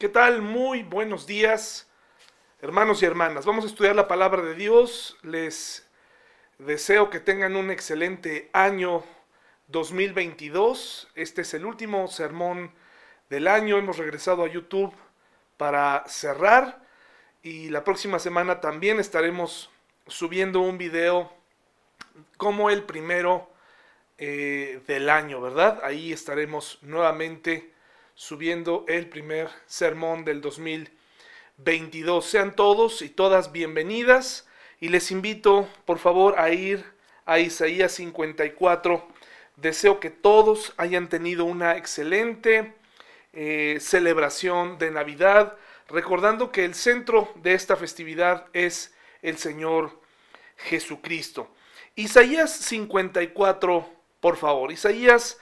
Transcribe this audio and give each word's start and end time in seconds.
¿Qué 0.00 0.08
tal? 0.08 0.40
Muy 0.40 0.82
buenos 0.82 1.26
días, 1.26 1.86
hermanos 2.62 3.02
y 3.02 3.04
hermanas. 3.04 3.44
Vamos 3.44 3.66
a 3.66 3.68
estudiar 3.68 3.94
la 3.94 4.08
palabra 4.08 4.40
de 4.40 4.54
Dios. 4.54 5.18
Les 5.20 5.86
deseo 6.56 7.10
que 7.10 7.20
tengan 7.20 7.54
un 7.54 7.70
excelente 7.70 8.48
año 8.54 9.04
2022. 9.68 11.10
Este 11.16 11.42
es 11.42 11.52
el 11.52 11.66
último 11.66 12.08
sermón 12.08 12.72
del 13.28 13.46
año. 13.46 13.76
Hemos 13.76 13.98
regresado 13.98 14.42
a 14.42 14.48
YouTube 14.48 14.94
para 15.58 16.02
cerrar 16.06 16.82
y 17.42 17.68
la 17.68 17.84
próxima 17.84 18.18
semana 18.18 18.62
también 18.62 19.00
estaremos 19.00 19.70
subiendo 20.06 20.62
un 20.62 20.78
video 20.78 21.30
como 22.38 22.70
el 22.70 22.84
primero 22.84 23.50
eh, 24.16 24.80
del 24.86 25.10
año, 25.10 25.42
¿verdad? 25.42 25.78
Ahí 25.84 26.10
estaremos 26.10 26.78
nuevamente 26.80 27.74
subiendo 28.20 28.84
el 28.86 29.08
primer 29.08 29.48
sermón 29.64 30.26
del 30.26 30.42
2022. 30.42 32.22
Sean 32.22 32.54
todos 32.54 33.00
y 33.00 33.08
todas 33.08 33.50
bienvenidas 33.50 34.46
y 34.78 34.88
les 34.88 35.10
invito 35.10 35.66
por 35.86 35.98
favor 35.98 36.38
a 36.38 36.50
ir 36.50 36.84
a 37.24 37.38
Isaías 37.38 37.92
54. 37.92 39.08
Deseo 39.56 40.00
que 40.00 40.10
todos 40.10 40.74
hayan 40.76 41.08
tenido 41.08 41.46
una 41.46 41.78
excelente 41.78 42.74
eh, 43.32 43.78
celebración 43.80 44.76
de 44.76 44.90
Navidad, 44.90 45.56
recordando 45.88 46.52
que 46.52 46.66
el 46.66 46.74
centro 46.74 47.32
de 47.36 47.54
esta 47.54 47.74
festividad 47.74 48.48
es 48.52 48.92
el 49.22 49.38
Señor 49.38 49.98
Jesucristo. 50.58 51.50
Isaías 51.96 52.54
54, 52.54 53.90
por 54.20 54.36
favor. 54.36 54.72
Isaías 54.72 55.38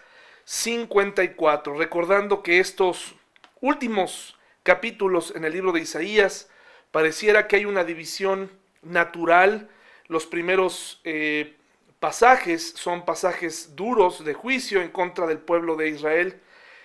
54, 0.49 1.77
recordando 1.77 2.43
que 2.43 2.59
estos 2.59 3.15
últimos 3.61 4.35
capítulos 4.63 5.35
en 5.37 5.45
el 5.45 5.53
libro 5.53 5.73
de 5.73 5.81
Isaías 5.81 6.49
pareciera 6.91 7.47
que 7.47 7.57
hay 7.57 7.67
una 7.67 7.85
división 7.85 8.51
natural. 8.81 9.69
Los 10.07 10.25
primeros 10.25 11.03
eh, 11.05 11.55
pasajes 12.01 12.71
son 12.79 13.05
pasajes 13.05 13.77
duros 13.77 14.25
de 14.25 14.33
juicio 14.33 14.81
en 14.81 14.89
contra 14.89 15.27
del 15.27 15.37
pueblo 15.37 15.77
de 15.77 15.91
Israel, 15.91 16.41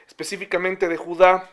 específicamente 0.07 0.89
de 0.89 0.97
Judá, 0.97 1.49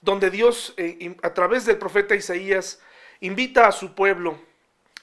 donde 0.00 0.28
Dios 0.28 0.74
eh, 0.76 1.14
a 1.22 1.32
través 1.34 1.64
del 1.66 1.78
profeta 1.78 2.16
Isaías 2.16 2.80
invita 3.20 3.68
a 3.68 3.72
su 3.72 3.94
pueblo 3.94 4.40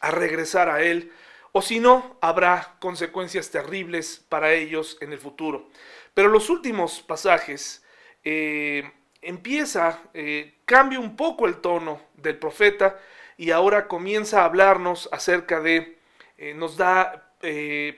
a 0.02 0.11
regresar 0.11 0.70
a 0.70 0.81
él, 0.81 1.14
o 1.52 1.61
si 1.61 1.80
no, 1.80 2.17
habrá 2.22 2.75
consecuencias 2.80 3.50
terribles 3.50 4.23
para 4.30 4.53
ellos 4.53 4.97
en 5.02 5.11
el 5.11 5.19
futuro. 5.19 5.69
Pero 6.14 6.30
los 6.30 6.50
últimos 6.50 7.02
pasajes 7.02 7.83
eh, 8.23 8.92
empieza, 9.22 10.02
eh, 10.14 10.55
cambia 10.66 11.00
un 11.00 11.16
poco 11.16 11.47
el 11.47 11.58
tono 11.61 12.02
del 12.16 12.38
profeta 12.38 13.00
y 13.38 13.52
ahora 13.52 13.88
comienza 13.88 14.42
a 14.42 14.45
hablarnos 14.45 15.09
acerca 15.11 15.59
de, 15.61 15.97
eh, 16.38 16.53
nos 16.53 16.77
da 16.77 17.25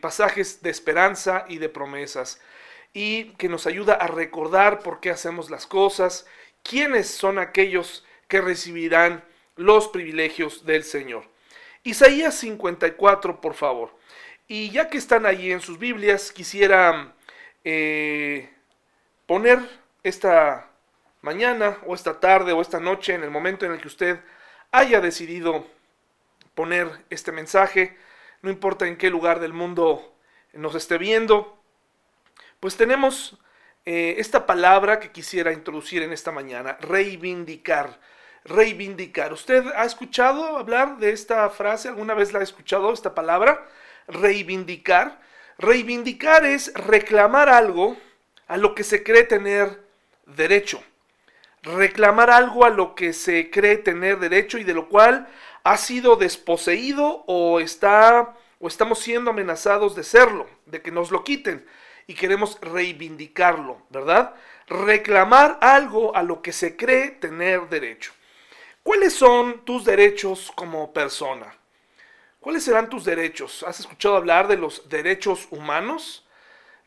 pasajes 0.01 0.61
de 0.61 0.69
esperanza 0.69 1.45
y 1.49 1.57
de 1.57 1.67
promesas 1.67 2.39
y 2.93 3.31
que 3.37 3.49
nos 3.49 3.65
ayuda 3.65 3.95
a 3.95 4.05
recordar 4.05 4.83
por 4.83 4.99
qué 4.99 5.09
hacemos 5.09 5.49
las 5.49 5.65
cosas, 5.65 6.27
quiénes 6.61 7.07
son 7.07 7.39
aquellos 7.39 8.05
que 8.27 8.39
recibirán 8.39 9.23
los 9.55 9.87
privilegios 9.87 10.63
del 10.65 10.83
Señor. 10.83 11.25
Isaías 11.83 12.35
54, 12.35 13.41
por 13.41 13.53
favor. 13.55 13.97
Y 14.47 14.69
ya 14.69 14.89
que 14.89 14.97
están 14.97 15.25
ahí 15.25 15.51
en 15.51 15.61
sus 15.61 15.79
Biblias, 15.79 16.31
quisiera 16.31 17.13
eh, 17.63 18.49
poner 19.25 19.59
esta 20.03 20.69
mañana 21.21 21.77
o 21.85 21.95
esta 21.95 22.19
tarde 22.19 22.51
o 22.51 22.61
esta 22.61 22.79
noche, 22.79 23.13
en 23.13 23.23
el 23.23 23.31
momento 23.31 23.65
en 23.65 23.71
el 23.71 23.81
que 23.81 23.87
usted 23.87 24.19
haya 24.71 25.01
decidido 25.01 25.67
poner 26.53 26.89
este 27.09 27.31
mensaje, 27.31 27.97
no 28.41 28.49
importa 28.49 28.87
en 28.87 28.97
qué 28.97 29.09
lugar 29.09 29.39
del 29.39 29.53
mundo 29.53 30.15
nos 30.53 30.75
esté 30.75 30.97
viendo, 30.97 31.63
pues 32.59 32.77
tenemos 32.77 33.39
eh, 33.85 34.15
esta 34.17 34.45
palabra 34.45 34.99
que 34.99 35.11
quisiera 35.11 35.53
introducir 35.53 36.03
en 36.03 36.11
esta 36.11 36.31
mañana, 36.31 36.77
reivindicar. 36.81 37.99
Reivindicar. 38.43 39.33
¿Usted 39.33 39.65
ha 39.75 39.85
escuchado 39.85 40.57
hablar 40.57 40.97
de 40.97 41.11
esta 41.11 41.49
frase? 41.49 41.89
¿Alguna 41.89 42.13
vez 42.13 42.33
la 42.33 42.39
ha 42.39 42.43
escuchado, 42.43 42.91
esta 42.91 43.13
palabra? 43.13 43.67
Reivindicar. 44.07 45.21
Reivindicar 45.57 46.45
es 46.45 46.73
reclamar 46.73 47.49
algo 47.49 47.97
a 48.47 48.57
lo 48.57 48.73
que 48.73 48.83
se 48.83 49.03
cree 49.03 49.23
tener 49.23 49.83
derecho. 50.25 50.83
Reclamar 51.61 52.31
algo 52.31 52.65
a 52.65 52.69
lo 52.69 52.95
que 52.95 53.13
se 53.13 53.51
cree 53.51 53.77
tener 53.77 54.17
derecho 54.19 54.57
y 54.57 54.63
de 54.63 54.73
lo 54.73 54.89
cual 54.89 55.27
ha 55.63 55.77
sido 55.77 56.15
desposeído 56.15 57.23
o 57.27 57.59
está 57.59 58.35
o 58.59 58.67
estamos 58.67 58.99
siendo 58.99 59.31
amenazados 59.31 59.95
de 59.95 60.03
serlo, 60.03 60.47
de 60.65 60.81
que 60.81 60.91
nos 60.91 61.11
lo 61.11 61.23
quiten 61.23 61.65
y 62.07 62.15
queremos 62.15 62.59
reivindicarlo, 62.61 63.81
¿verdad? 63.89 64.35
Reclamar 64.67 65.57
algo 65.61 66.15
a 66.15 66.23
lo 66.23 66.41
que 66.41 66.51
se 66.51 66.75
cree 66.75 67.09
tener 67.09 67.69
derecho. 67.69 68.13
¿Cuáles 68.83 69.13
son 69.13 69.63
tus 69.63 69.85
derechos 69.85 70.51
como 70.55 70.91
persona? 70.91 71.55
¿Cuáles 72.39 72.63
serán 72.63 72.89
tus 72.89 73.05
derechos? 73.05 73.63
¿Has 73.67 73.79
escuchado 73.79 74.15
hablar 74.15 74.47
de 74.47 74.57
los 74.57 74.89
derechos 74.89 75.47
humanos? 75.51 76.25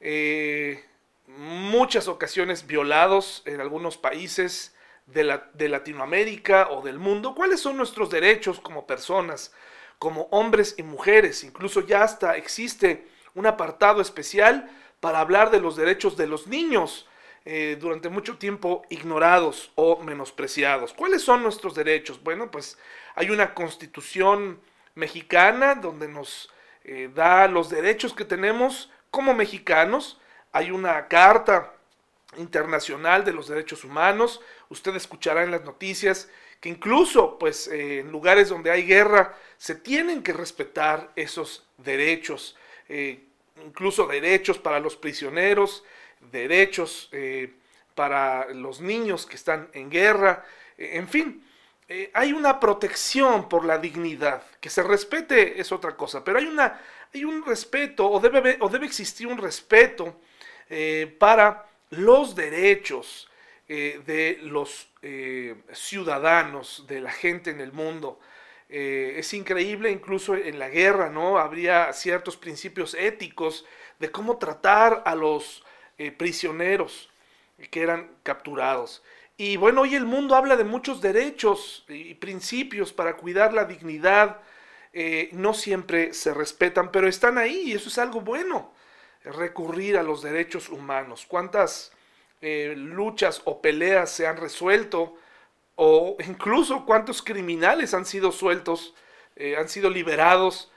Eh, 0.01 0.85
muchas 1.29 2.09
ocasiones 2.09 2.67
violados 2.67 3.43
en 3.47 3.61
algunos 3.61 3.97
países 3.97 4.75
de, 5.07 5.41
de 5.53 5.69
Latinoamérica 5.69 6.71
o 6.71 6.83
del 6.83 6.99
mundo. 6.99 7.33
¿Cuáles 7.33 7.61
son 7.61 7.77
nuestros 7.77 8.11
derechos 8.11 8.59
como 8.59 8.89
personas, 8.89 9.53
como 10.01 10.23
hombres 10.33 10.75
y 10.77 10.83
mujeres? 10.83 11.45
Incluso 11.45 11.81
ya 11.83 12.03
hasta 12.03 12.37
existe 12.37 13.07
un 13.35 13.47
apartado 13.47 14.01
especial 14.01 14.69
para 14.99 15.21
hablar 15.21 15.53
de 15.53 15.61
los 15.61 15.77
derechos 15.77 16.17
de 16.17 16.27
los 16.27 16.49
niños, 16.49 17.07
eh, 17.47 17.77
durante 17.79 18.09
mucho 18.09 18.39
tiempo 18.39 18.87
ignorados 18.89 19.71
o 19.75 20.03
menospreciados. 20.03 20.95
¿Cuáles 20.95 21.21
son 21.21 21.43
nuestros 21.43 21.75
derechos? 21.75 22.23
Bueno, 22.23 22.51
pues 22.51 22.79
hay 23.15 23.29
una 23.29 23.53
constitución 23.53 24.59
mexicana 24.95 25.75
donde 25.75 26.09
nos 26.09 26.51
eh, 26.85 27.11
da 27.15 27.47
los 27.47 27.69
derechos 27.69 28.15
que 28.15 28.25
tenemos 28.25 28.91
como 29.11 29.35
mexicanos. 29.35 30.19
Hay 30.53 30.71
una 30.71 31.07
carta 31.07 31.75
internacional 32.39 33.27
de 33.27 33.35
los 33.35 33.49
derechos 33.49 33.85
humanos. 33.85 34.41
Usted 34.71 34.97
escuchará 34.97 35.43
en 35.43 35.51
las 35.51 35.65
noticias 35.65 36.31
que 36.61 36.71
incluso 36.71 37.39
pues 37.39 37.69
eh, 37.69 37.99
en 37.99 38.11
lugares 38.11 38.49
donde 38.49 38.71
hay 38.71 38.87
guerra 38.87 39.37
se 39.59 39.75
tienen 39.75 40.23
que 40.23 40.33
respetar 40.33 41.13
esos 41.15 41.67
derechos, 41.77 42.57
incluso 43.63 44.07
derechos 44.07 44.59
para 44.59 44.81
los 44.81 44.97
prisioneros, 44.97 45.85
derechos 46.31 47.11
para 47.95 48.49
los 48.53 48.81
niños 48.81 49.27
que 49.27 49.37
están 49.37 49.69
en 49.73 49.91
guerra, 49.91 50.45
en 50.77 51.09
fin, 51.09 51.45
eh, 51.87 52.11
hay 52.15 52.33
una 52.33 52.59
protección 52.59 53.49
por 53.49 53.65
la 53.65 53.79
dignidad. 53.79 54.43
Que 54.61 54.71
se 54.71 54.83
respete 54.83 55.61
es 55.61 55.71
otra 55.73 55.97
cosa, 55.97 56.25
pero 56.25 56.39
hay, 56.39 56.47
una, 56.47 56.81
hay 57.13 57.25
un 57.25 57.45
respeto 57.45 58.11
o 58.11 58.21
debe, 58.21 58.57
o 58.61 58.69
debe 58.69 58.87
existir 58.87 59.27
un 59.27 59.39
respeto 59.39 60.21
eh, 60.71 61.15
para 61.19 61.67
los 61.91 62.35
derechos 62.35 63.29
eh, 63.69 64.01
de 64.07 64.39
los 64.43 64.89
ciudadanos, 65.73 66.87
de 66.87 67.01
la 67.01 67.13
gente 67.13 67.51
en 67.51 67.61
el 67.61 67.73
mundo. 67.73 68.19
es 68.69 69.35
increíble, 69.35 69.91
incluso 69.91 70.35
en 70.35 70.59
la 70.59 70.71
guerra, 70.71 71.11
¿no? 71.11 71.39
Habría 71.39 71.93
ciertos 71.93 72.39
principios 72.39 72.95
éticos 72.95 73.67
de 73.99 74.11
cómo 74.11 74.39
tratar 74.39 75.03
a 75.05 75.15
los 75.15 75.64
prisioneros 76.17 77.11
que 77.71 77.83
eran 77.83 78.11
capturados. 78.23 79.03
Y 79.37 79.57
bueno, 79.57 79.81
hoy 79.81 79.97
el 79.97 80.05
mundo 80.05 80.37
habla 80.37 80.57
de 80.57 80.63
muchos 80.63 81.01
derechos 81.01 81.85
y 81.89 82.15
principios 82.15 82.93
para 82.93 83.17
cuidar 83.17 83.53
la 83.53 83.65
dignidad. 83.65 84.41
Eh, 84.93 85.31
no 85.33 85.55
siempre 85.55 86.13
se 86.13 86.33
respetan, 86.33 86.93
pero 86.93 87.09
están 87.09 87.37
ahí 87.37 87.63
y 87.67 87.73
eso 87.73 87.89
es 87.89 87.99
algo 87.99 88.21
bueno. 88.21 88.73
Recurrir 89.25 89.97
a 89.97 90.05
los 90.05 90.23
derechos 90.23 90.69
humanos. 90.69 91.27
¿Cuántas 91.27 91.91
eh, 92.43 92.75
luchas 92.77 93.43
o 93.45 93.61
peleas 93.61 94.11
se 94.13 94.29
han 94.29 94.37
resuelto? 94.37 95.17
O 95.75 96.17
incluso 96.25 96.87
cuántos 96.87 97.21
criminales 97.21 97.93
han 97.93 98.07
sido 98.07 98.31
sueltos, 98.31 98.95
eh, 99.35 99.57
han 99.57 99.69
sido 99.69 99.91
liberados 99.91 100.71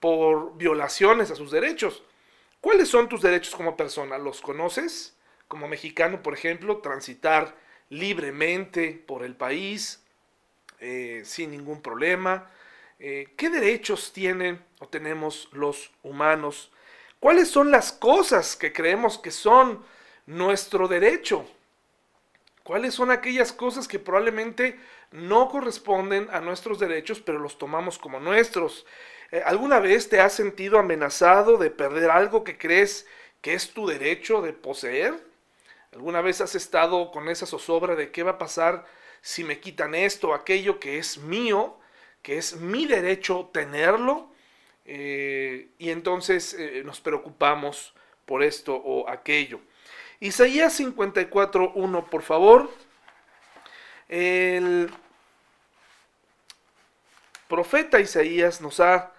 por 0.00 0.54
violaciones 0.58 1.30
a 1.30 1.36
sus 1.36 1.50
derechos. 1.50 2.02
¿Cuáles 2.62 2.90
son 2.90 3.08
tus 3.08 3.20
derechos 3.20 3.56
como 3.56 3.76
persona? 3.76 4.18
¿Los 4.18 4.40
conoces? 4.40 5.16
Como 5.48 5.66
mexicano, 5.66 6.22
por 6.22 6.32
ejemplo, 6.32 6.78
transitar 6.78 7.56
libremente 7.88 8.92
por 9.04 9.24
el 9.24 9.34
país, 9.34 10.00
eh, 10.78 11.22
sin 11.24 11.50
ningún 11.50 11.82
problema. 11.82 12.48
Eh, 13.00 13.34
¿Qué 13.36 13.50
derechos 13.50 14.12
tienen 14.12 14.64
o 14.78 14.86
tenemos 14.86 15.48
los 15.50 15.90
humanos? 16.04 16.70
¿Cuáles 17.18 17.48
son 17.48 17.72
las 17.72 17.90
cosas 17.90 18.54
que 18.54 18.72
creemos 18.72 19.18
que 19.18 19.32
son 19.32 19.84
nuestro 20.26 20.86
derecho? 20.86 21.44
¿Cuáles 22.62 22.94
son 22.94 23.10
aquellas 23.10 23.52
cosas 23.52 23.88
que 23.88 23.98
probablemente 23.98 24.78
no 25.10 25.48
corresponden 25.48 26.28
a 26.30 26.40
nuestros 26.40 26.78
derechos, 26.78 27.20
pero 27.20 27.40
los 27.40 27.58
tomamos 27.58 27.98
como 27.98 28.20
nuestros? 28.20 28.86
Eh, 29.32 29.42
¿Alguna 29.46 29.80
vez 29.80 30.10
te 30.10 30.20
has 30.20 30.34
sentido 30.34 30.78
amenazado 30.78 31.56
de 31.56 31.70
perder 31.70 32.10
algo 32.10 32.44
que 32.44 32.58
crees 32.58 33.06
que 33.40 33.54
es 33.54 33.70
tu 33.70 33.86
derecho 33.86 34.42
de 34.42 34.52
poseer? 34.52 35.14
¿Alguna 35.92 36.20
vez 36.20 36.42
has 36.42 36.54
estado 36.54 37.10
con 37.10 37.30
esa 37.30 37.46
zozobra 37.46 37.94
de 37.94 38.12
qué 38.12 38.22
va 38.22 38.32
a 38.32 38.38
pasar 38.38 38.84
si 39.22 39.42
me 39.42 39.58
quitan 39.58 39.94
esto 39.94 40.28
o 40.28 40.34
aquello 40.34 40.78
que 40.78 40.98
es 40.98 41.16
mío, 41.16 41.78
que 42.20 42.36
es 42.36 42.56
mi 42.56 42.86
derecho 42.86 43.48
tenerlo? 43.54 44.30
Eh, 44.84 45.70
y 45.78 45.90
entonces 45.90 46.52
eh, 46.52 46.82
nos 46.84 47.00
preocupamos 47.00 47.94
por 48.26 48.42
esto 48.42 48.74
o 48.76 49.08
aquello. 49.08 49.60
Isaías 50.20 50.78
54.1, 50.78 52.08
por 52.10 52.22
favor. 52.22 52.70
El 54.08 54.90
profeta 57.48 57.98
Isaías 57.98 58.60
nos 58.60 58.78
ha 58.78 59.11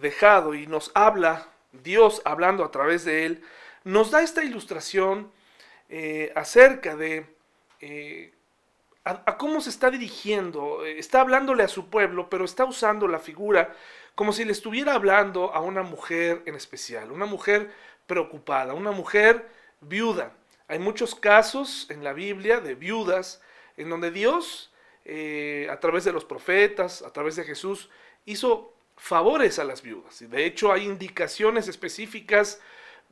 dejado 0.00 0.54
y 0.54 0.66
nos 0.66 0.90
habla, 0.94 1.48
Dios 1.72 2.22
hablando 2.24 2.64
a 2.64 2.70
través 2.70 3.04
de 3.04 3.26
él, 3.26 3.42
nos 3.84 4.10
da 4.10 4.22
esta 4.22 4.44
ilustración 4.44 5.30
eh, 5.88 6.32
acerca 6.34 6.96
de 6.96 7.26
eh, 7.80 8.32
a, 9.04 9.36
cómo 9.36 9.60
se 9.60 9.70
está 9.70 9.90
dirigiendo. 9.90 10.84
Está 10.84 11.20
hablándole 11.20 11.62
a 11.62 11.68
su 11.68 11.90
pueblo, 11.90 12.28
pero 12.30 12.44
está 12.44 12.64
usando 12.64 13.06
la 13.06 13.18
figura 13.18 13.74
como 14.14 14.32
si 14.32 14.44
le 14.44 14.52
estuviera 14.52 14.94
hablando 14.94 15.52
a 15.52 15.60
una 15.60 15.82
mujer 15.82 16.42
en 16.46 16.54
especial, 16.54 17.10
una 17.10 17.26
mujer 17.26 17.70
preocupada, 18.06 18.74
una 18.74 18.92
mujer 18.92 19.48
viuda. 19.80 20.32
Hay 20.68 20.78
muchos 20.78 21.14
casos 21.14 21.86
en 21.90 22.04
la 22.04 22.12
Biblia 22.12 22.60
de 22.60 22.74
viudas 22.74 23.42
en 23.76 23.90
donde 23.90 24.10
Dios, 24.10 24.72
eh, 25.04 25.66
a 25.70 25.80
través 25.80 26.04
de 26.04 26.12
los 26.12 26.24
profetas, 26.24 27.02
a 27.02 27.12
través 27.12 27.36
de 27.36 27.44
Jesús, 27.44 27.90
hizo 28.24 28.73
favores 28.96 29.58
a 29.58 29.64
las 29.64 29.82
viudas. 29.82 30.22
Y 30.22 30.26
de 30.26 30.46
hecho 30.46 30.72
hay 30.72 30.84
indicaciones 30.84 31.68
específicas 31.68 32.60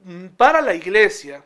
mm, 0.04 0.28
para 0.28 0.60
la 0.60 0.74
iglesia, 0.74 1.44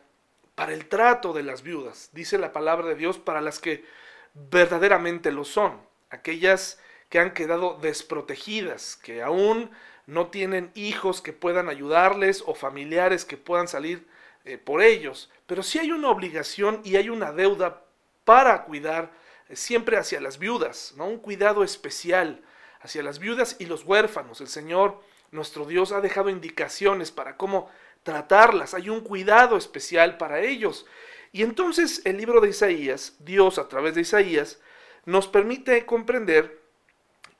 para 0.55 0.73
el 0.73 0.87
trato 0.87 1.33
de 1.33 1.43
las 1.43 1.63
viudas. 1.63 2.09
Dice 2.13 2.37
la 2.37 2.51
palabra 2.51 2.87
de 2.87 2.95
Dios 2.95 3.17
para 3.17 3.41
las 3.41 3.59
que 3.59 3.85
verdaderamente 4.33 5.31
lo 5.31 5.45
son. 5.45 5.81
Aquellas 6.09 6.79
que 7.09 7.19
han 7.19 7.33
quedado 7.33 7.77
desprotegidas, 7.81 8.97
que 8.97 9.21
aún 9.21 9.71
no 10.05 10.27
tienen 10.27 10.71
hijos 10.73 11.21
que 11.21 11.33
puedan 11.33 11.69
ayudarles 11.69 12.43
o 12.45 12.55
familiares 12.55 13.25
que 13.25 13.37
puedan 13.37 13.67
salir 13.67 14.07
eh, 14.45 14.57
por 14.57 14.81
ellos, 14.81 15.29
pero 15.45 15.63
sí 15.63 15.79
hay 15.79 15.91
una 15.91 16.09
obligación 16.09 16.81
y 16.83 16.95
hay 16.95 17.09
una 17.09 17.33
deuda 17.33 17.83
para 18.23 18.63
cuidar 18.63 19.11
eh, 19.49 19.55
siempre 19.55 19.97
hacia 19.97 20.21
las 20.21 20.39
viudas, 20.39 20.93
¿no? 20.95 21.07
Un 21.07 21.19
cuidado 21.19 21.63
especial 21.63 22.41
hacia 22.81 23.03
las 23.03 23.19
viudas 23.19 23.55
y 23.59 23.65
los 23.65 23.83
huérfanos. 23.83 24.41
El 24.41 24.47
Señor, 24.47 25.01
nuestro 25.31 25.65
Dios, 25.65 25.91
ha 25.91 26.01
dejado 26.01 26.29
indicaciones 26.29 27.11
para 27.11 27.37
cómo 27.37 27.69
tratarlas. 28.03 28.73
Hay 28.73 28.89
un 28.89 29.01
cuidado 29.01 29.57
especial 29.57 30.17
para 30.17 30.39
ellos. 30.41 30.85
Y 31.31 31.43
entonces 31.43 32.01
el 32.05 32.17
libro 32.17 32.41
de 32.41 32.49
Isaías, 32.49 33.15
Dios 33.19 33.59
a 33.59 33.67
través 33.67 33.95
de 33.95 34.01
Isaías, 34.01 34.59
nos 35.05 35.27
permite 35.27 35.85
comprender 35.85 36.61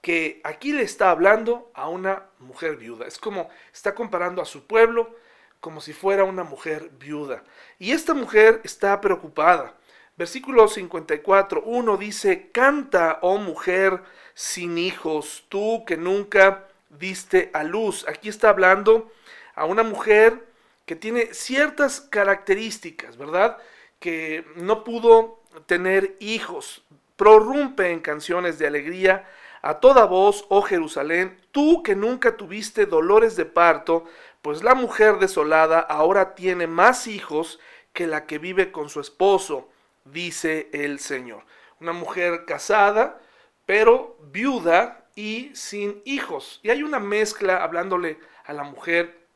que 0.01 0.41
aquí 0.43 0.73
le 0.73 0.83
está 0.83 1.09
hablando 1.09 1.71
a 1.73 1.89
una 1.89 2.23
mujer 2.39 2.77
viuda. 2.77 3.07
Es 3.07 3.17
como 3.17 3.49
está 3.73 3.95
comparando 3.95 4.41
a 4.41 4.45
su 4.45 4.67
pueblo, 4.67 5.15
como 5.59 5.81
si 5.81 5.93
fuera 5.93 6.23
una 6.23 6.43
mujer 6.43 6.91
viuda. 6.99 7.43
Y 7.79 7.91
esta 7.91 8.13
mujer 8.13 8.61
está 8.63 8.99
preocupada. 9.01 9.76
Versículo 10.17 10.67
54, 10.67 11.61
uno 11.63 11.95
dice, 11.95 12.49
canta, 12.51 13.19
oh 13.21 13.37
mujer 13.37 14.01
sin 14.33 14.79
hijos, 14.79 15.45
tú 15.47 15.85
que 15.85 15.95
nunca 15.95 16.67
diste 16.89 17.51
a 17.53 17.63
luz. 17.63 18.03
Aquí 18.07 18.27
está 18.27 18.49
hablando 18.49 19.11
a 19.53 19.65
una 19.65 19.83
mujer 19.83 20.47
que 20.87 20.95
tiene 20.95 21.33
ciertas 21.35 22.01
características, 22.01 23.15
¿verdad? 23.17 23.57
Que 23.99 24.43
no 24.55 24.83
pudo 24.83 25.39
tener 25.67 26.15
hijos. 26.19 26.83
Prorrumpe 27.15 27.91
en 27.91 27.99
canciones 27.99 28.57
de 28.57 28.65
alegría 28.65 29.27
a 29.61 29.79
toda 29.79 30.05
voz, 30.05 30.45
oh 30.49 30.63
Jerusalén, 30.63 31.39
tú 31.51 31.83
que 31.83 31.95
nunca 31.95 32.37
tuviste 32.37 32.87
dolores 32.87 33.35
de 33.35 33.45
parto, 33.45 34.05
pues 34.41 34.63
la 34.63 34.73
mujer 34.73 35.19
desolada 35.19 35.79
ahora 35.79 36.33
tiene 36.33 36.65
más 36.65 37.05
hijos 37.05 37.59
que 37.93 38.07
la 38.07 38.25
que 38.25 38.39
vive 38.39 38.71
con 38.71 38.89
su 38.89 38.99
esposo, 38.99 39.69
dice 40.11 40.69
el 40.73 40.99
Señor. 40.99 41.43
Una 41.79 41.93
mujer 41.93 42.45
casada, 42.45 43.21
pero 43.65 44.17
viuda 44.31 45.05
y 45.15 45.51
sin 45.53 46.01
hijos. 46.05 46.59
Y 46.63 46.69
hay 46.69 46.83
una 46.83 46.99
mezcla 46.99 47.63
hablándole 47.63 48.19
a 48.45 48.53
la 48.53 48.63
mujer 48.63 49.27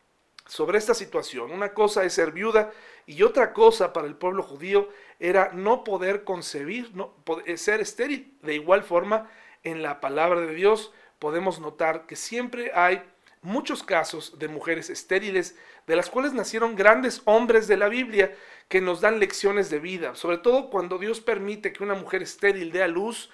sobre 0.47 0.77
esta 0.77 0.93
situación. 0.93 1.51
Una 1.51 1.73
cosa 1.73 2.03
es 2.03 2.13
ser 2.13 2.31
viuda 2.31 2.71
y 3.05 3.23
otra 3.23 3.53
cosa 3.53 3.93
para 3.93 4.07
el 4.07 4.15
pueblo 4.15 4.43
judío 4.43 4.89
era 5.19 5.51
no 5.53 5.83
poder 5.83 6.23
concebir, 6.23 6.91
no, 6.93 7.13
ser 7.55 7.81
estéril. 7.81 8.37
De 8.41 8.55
igual 8.55 8.83
forma, 8.83 9.29
en 9.63 9.81
la 9.81 9.99
palabra 10.01 10.41
de 10.41 10.53
Dios 10.53 10.91
podemos 11.19 11.59
notar 11.59 12.05
que 12.07 12.15
siempre 12.15 12.71
hay 12.73 13.03
muchos 13.41 13.83
casos 13.83 14.37
de 14.37 14.47
mujeres 14.47 14.89
estériles, 14.89 15.55
de 15.87 15.95
las 15.95 16.09
cuales 16.09 16.33
nacieron 16.33 16.75
grandes 16.75 17.21
hombres 17.25 17.67
de 17.67 17.77
la 17.77 17.89
Biblia 17.89 18.35
que 18.67 18.81
nos 18.81 19.01
dan 19.01 19.19
lecciones 19.19 19.69
de 19.69 19.79
vida. 19.79 20.15
Sobre 20.15 20.37
todo 20.37 20.69
cuando 20.69 20.97
Dios 20.97 21.21
permite 21.21 21.73
que 21.73 21.83
una 21.83 21.95
mujer 21.95 22.21
estéril 22.21 22.71
dé 22.71 22.83
a 22.83 22.87
luz, 22.87 23.29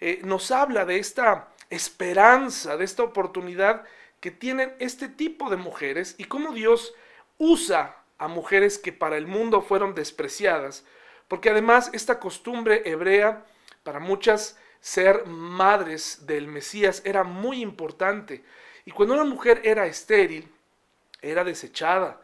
eh, 0.00 0.20
nos 0.24 0.50
habla 0.50 0.84
de 0.84 0.98
esta 0.98 1.48
esperanza, 1.68 2.76
de 2.76 2.84
esta 2.84 3.02
oportunidad 3.02 3.84
que 4.20 4.30
tienen 4.30 4.74
este 4.78 5.08
tipo 5.08 5.50
de 5.50 5.56
mujeres 5.56 6.14
y 6.18 6.24
cómo 6.24 6.52
Dios 6.52 6.94
usa 7.38 7.96
a 8.18 8.28
mujeres 8.28 8.78
que 8.78 8.92
para 8.92 9.16
el 9.16 9.26
mundo 9.26 9.62
fueron 9.62 9.94
despreciadas, 9.94 10.84
porque 11.28 11.50
además 11.50 11.90
esta 11.92 12.18
costumbre 12.18 12.82
hebrea 12.84 13.46
para 13.82 13.98
muchas 13.98 14.58
ser 14.80 15.26
madres 15.26 16.26
del 16.26 16.46
Mesías 16.46 17.02
era 17.04 17.24
muy 17.24 17.62
importante. 17.62 18.44
Y 18.90 18.92
cuando 18.92 19.14
una 19.14 19.22
mujer 19.22 19.60
era 19.62 19.86
estéril, 19.86 20.48
era 21.22 21.44
desechada. 21.44 22.20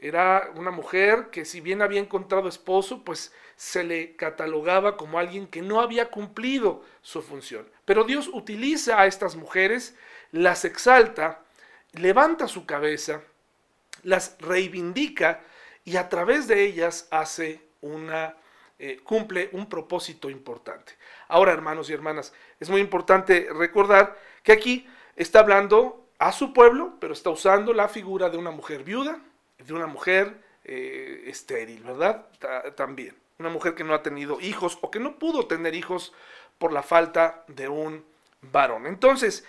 Era 0.00 0.50
una 0.56 0.72
mujer 0.72 1.28
que 1.30 1.44
si 1.44 1.60
bien 1.60 1.80
había 1.80 2.00
encontrado 2.00 2.48
esposo, 2.48 3.04
pues 3.04 3.32
se 3.54 3.84
le 3.84 4.16
catalogaba 4.16 4.96
como 4.96 5.20
alguien 5.20 5.46
que 5.46 5.62
no 5.62 5.80
había 5.80 6.10
cumplido 6.10 6.84
su 7.02 7.22
función. 7.22 7.70
Pero 7.84 8.02
Dios 8.02 8.28
utiliza 8.32 9.00
a 9.00 9.06
estas 9.06 9.36
mujeres, 9.36 9.94
las 10.32 10.64
exalta, 10.64 11.40
levanta 11.92 12.48
su 12.48 12.66
cabeza, 12.66 13.20
las 14.02 14.34
reivindica 14.40 15.40
y 15.84 15.98
a 15.98 16.08
través 16.08 16.48
de 16.48 16.64
ellas 16.64 17.06
hace 17.12 17.60
una 17.80 18.34
eh, 18.80 18.98
cumple 19.04 19.50
un 19.52 19.68
propósito 19.68 20.28
importante. 20.28 20.94
Ahora, 21.28 21.52
hermanos 21.52 21.88
y 21.88 21.92
hermanas, 21.92 22.32
es 22.58 22.68
muy 22.70 22.80
importante 22.80 23.46
recordar 23.52 24.18
que 24.42 24.50
aquí 24.50 24.88
está 25.14 25.38
hablando 25.38 26.07
a 26.18 26.32
su 26.32 26.52
pueblo, 26.52 26.94
pero 27.00 27.12
está 27.12 27.30
usando 27.30 27.72
la 27.72 27.88
figura 27.88 28.30
de 28.30 28.38
una 28.38 28.50
mujer 28.50 28.82
viuda, 28.82 29.20
de 29.58 29.74
una 29.74 29.86
mujer 29.86 30.36
eh, 30.64 31.24
estéril, 31.26 31.82
¿verdad? 31.82 32.26
también. 32.76 33.16
Una 33.38 33.50
mujer 33.50 33.74
que 33.74 33.84
no 33.84 33.94
ha 33.94 34.02
tenido 34.02 34.40
hijos 34.40 34.78
o 34.80 34.90
que 34.90 34.98
no 34.98 35.18
pudo 35.18 35.46
tener 35.46 35.74
hijos 35.74 36.12
por 36.58 36.72
la 36.72 36.82
falta 36.82 37.44
de 37.46 37.68
un 37.68 38.04
varón. 38.42 38.86
Entonces, 38.86 39.44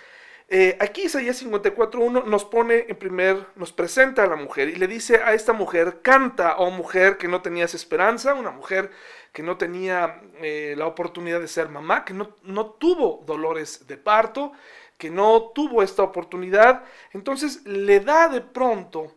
eh, 0.48 0.76
aquí 0.80 1.02
Isaías 1.02 1.42
54.1 1.44 2.24
nos 2.24 2.44
pone 2.44 2.86
en 2.88 2.96
primer, 2.96 3.46
nos 3.54 3.72
presenta 3.72 4.24
a 4.24 4.26
la 4.26 4.34
mujer 4.34 4.68
y 4.68 4.74
le 4.76 4.88
dice 4.88 5.22
a 5.22 5.32
esta 5.32 5.52
mujer, 5.52 6.00
canta, 6.02 6.56
oh 6.58 6.70
mujer 6.70 7.18
que 7.18 7.28
no 7.28 7.40
tenías 7.40 7.74
esperanza, 7.74 8.34
una 8.34 8.50
mujer 8.50 8.90
que 9.32 9.44
no 9.44 9.56
tenía 9.56 10.20
eh, 10.40 10.74
la 10.76 10.86
oportunidad 10.86 11.40
de 11.40 11.46
ser 11.46 11.68
mamá, 11.68 12.04
que 12.04 12.14
no, 12.14 12.36
no 12.42 12.66
tuvo 12.66 13.22
dolores 13.26 13.86
de 13.86 13.96
parto, 13.96 14.52
que 15.00 15.10
no 15.10 15.50
tuvo 15.54 15.82
esta 15.82 16.02
oportunidad, 16.02 16.84
entonces 17.12 17.64
le 17.64 18.00
da 18.00 18.28
de 18.28 18.42
pronto 18.42 19.16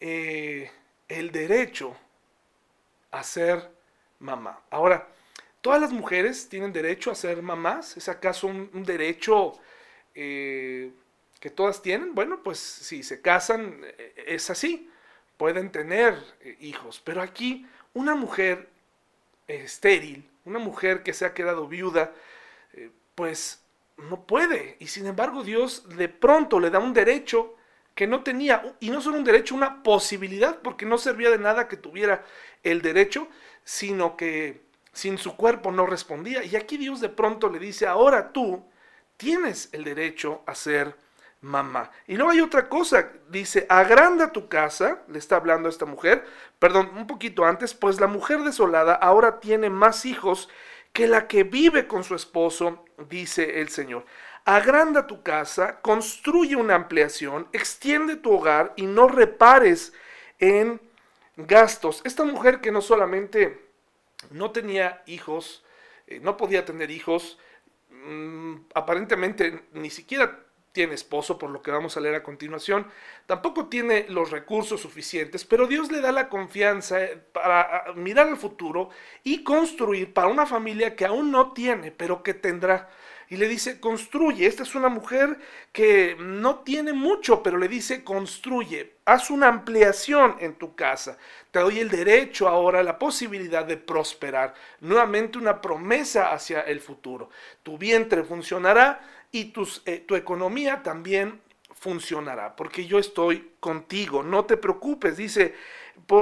eh, 0.00 0.70
el 1.06 1.30
derecho 1.30 1.94
a 3.10 3.22
ser 3.22 3.70
mamá. 4.20 4.58
Ahora, 4.70 5.06
¿todas 5.60 5.82
las 5.82 5.92
mujeres 5.92 6.48
tienen 6.48 6.72
derecho 6.72 7.10
a 7.10 7.14
ser 7.14 7.42
mamás? 7.42 7.98
¿Es 7.98 8.08
acaso 8.08 8.46
un 8.46 8.84
derecho 8.84 9.52
eh, 10.14 10.90
que 11.40 11.50
todas 11.50 11.82
tienen, 11.82 12.14
bueno, 12.14 12.42
pues 12.42 12.58
si 12.58 13.02
se 13.02 13.20
casan 13.20 13.82
eh, 13.84 14.24
es 14.28 14.48
así, 14.48 14.90
pueden 15.36 15.70
tener 15.70 16.16
hijos, 16.58 17.02
pero 17.04 17.20
aquí 17.20 17.66
una 17.92 18.14
mujer 18.14 18.66
estéril, 19.46 20.26
una 20.46 20.58
mujer 20.58 21.02
que 21.02 21.12
se 21.12 21.26
ha 21.26 21.34
quedado 21.34 21.68
viuda, 21.68 22.12
pues 23.14 23.60
no 23.98 24.24
puede. 24.24 24.76
Y 24.80 24.86
sin 24.86 25.06
embargo 25.06 25.42
Dios 25.42 25.88
de 25.96 26.08
pronto 26.08 26.60
le 26.60 26.70
da 26.70 26.78
un 26.78 26.94
derecho 26.94 27.54
que 27.94 28.06
no 28.06 28.22
tenía, 28.22 28.76
y 28.78 28.90
no 28.90 29.00
solo 29.00 29.18
un 29.18 29.24
derecho, 29.24 29.56
una 29.56 29.82
posibilidad, 29.82 30.60
porque 30.62 30.86
no 30.86 30.98
servía 30.98 31.30
de 31.30 31.38
nada 31.38 31.66
que 31.66 31.76
tuviera 31.76 32.24
el 32.62 32.80
derecho, 32.80 33.26
sino 33.64 34.16
que 34.16 34.62
sin 34.92 35.18
su 35.18 35.36
cuerpo 35.36 35.72
no 35.72 35.84
respondía. 35.84 36.44
Y 36.44 36.54
aquí 36.54 36.76
Dios 36.76 37.00
de 37.00 37.08
pronto 37.08 37.48
le 37.48 37.58
dice, 37.58 37.88
ahora 37.88 38.32
tú 38.32 38.64
tienes 39.16 39.68
el 39.72 39.82
derecho 39.82 40.42
a 40.46 40.54
ser 40.54 40.94
mamá. 41.40 41.90
Y 42.06 42.16
luego 42.16 42.30
hay 42.30 42.40
otra 42.40 42.68
cosa, 42.68 43.10
dice, 43.28 43.66
agranda 43.68 44.32
tu 44.32 44.48
casa, 44.48 45.02
le 45.08 45.18
está 45.18 45.36
hablando 45.36 45.68
a 45.68 45.70
esta 45.70 45.84
mujer, 45.84 46.24
perdón, 46.58 46.90
un 46.96 47.06
poquito 47.06 47.44
antes, 47.44 47.74
pues 47.74 48.00
la 48.00 48.06
mujer 48.06 48.42
desolada 48.42 48.94
ahora 48.94 49.40
tiene 49.40 49.70
más 49.70 50.04
hijos 50.04 50.48
que 50.92 51.06
la 51.06 51.28
que 51.28 51.44
vive 51.44 51.86
con 51.86 52.04
su 52.04 52.14
esposo, 52.14 52.84
dice 53.08 53.60
el 53.60 53.68
Señor. 53.68 54.04
Agranda 54.44 55.06
tu 55.06 55.22
casa, 55.22 55.80
construye 55.80 56.56
una 56.56 56.74
ampliación, 56.74 57.48
extiende 57.52 58.16
tu 58.16 58.32
hogar 58.32 58.72
y 58.76 58.86
no 58.86 59.08
repares 59.08 59.92
en 60.38 60.80
gastos. 61.36 62.00
Esta 62.04 62.24
mujer 62.24 62.60
que 62.60 62.72
no 62.72 62.80
solamente 62.80 63.68
no 64.30 64.50
tenía 64.50 65.02
hijos, 65.06 65.64
eh, 66.06 66.20
no 66.20 66.36
podía 66.36 66.64
tener 66.64 66.90
hijos, 66.90 67.38
mm, 67.90 68.56
aparentemente 68.74 69.64
ni 69.72 69.90
siquiera 69.90 70.47
tiene 70.72 70.94
esposo, 70.94 71.38
por 71.38 71.50
lo 71.50 71.62
que 71.62 71.70
vamos 71.70 71.96
a 71.96 72.00
leer 72.00 72.14
a 72.14 72.22
continuación, 72.22 72.86
tampoco 73.26 73.66
tiene 73.66 74.06
los 74.08 74.30
recursos 74.30 74.80
suficientes, 74.80 75.44
pero 75.44 75.66
Dios 75.66 75.90
le 75.90 76.00
da 76.00 76.12
la 76.12 76.28
confianza 76.28 77.02
eh, 77.02 77.16
para 77.32 77.92
mirar 77.94 78.28
al 78.28 78.36
futuro 78.36 78.90
y 79.24 79.42
construir 79.42 80.12
para 80.12 80.28
una 80.28 80.46
familia 80.46 80.94
que 80.94 81.04
aún 81.04 81.30
no 81.30 81.52
tiene, 81.52 81.90
pero 81.90 82.22
que 82.22 82.34
tendrá 82.34 82.88
y 83.30 83.36
le 83.36 83.46
dice, 83.46 83.78
construye. 83.78 84.46
Esta 84.46 84.62
es 84.62 84.74
una 84.74 84.88
mujer 84.88 85.38
que 85.72 86.16
no 86.18 86.60
tiene 86.60 86.92
mucho, 86.92 87.42
pero 87.42 87.58
le 87.58 87.68
dice, 87.68 88.02
construye. 88.02 88.96
Haz 89.04 89.30
una 89.30 89.48
ampliación 89.48 90.36
en 90.40 90.54
tu 90.54 90.74
casa. 90.74 91.18
Te 91.50 91.60
doy 91.60 91.78
el 91.78 91.90
derecho 91.90 92.48
ahora, 92.48 92.82
la 92.82 92.98
posibilidad 92.98 93.64
de 93.64 93.76
prosperar. 93.76 94.54
Nuevamente 94.80 95.38
una 95.38 95.60
promesa 95.60 96.32
hacia 96.32 96.62
el 96.62 96.80
futuro. 96.80 97.28
Tu 97.62 97.76
vientre 97.76 98.24
funcionará 98.24 99.00
y 99.30 99.52
eh, 99.84 100.04
tu 100.06 100.16
economía 100.16 100.82
también 100.82 101.40
funcionará, 101.74 102.56
porque 102.56 102.86
yo 102.86 102.98
estoy 102.98 103.52
contigo. 103.60 104.22
No 104.22 104.44
te 104.44 104.56
preocupes, 104.56 105.16
dice. 105.16 105.54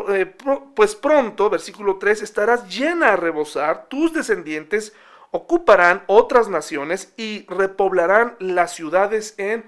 Eh, 0.08 0.34
pues 0.74 0.94
pronto, 0.94 1.50
versículo 1.50 1.98
3, 1.98 2.22
estarás 2.22 2.68
llena 2.68 3.12
a 3.12 3.16
rebosar, 3.16 3.86
tus 3.88 4.12
descendientes 4.12 4.94
ocuparán 5.30 6.02
otras 6.06 6.48
naciones 6.48 7.12
y 7.16 7.46
repoblarán 7.46 8.36
las 8.38 8.74
ciudades 8.74 9.34
en 9.36 9.64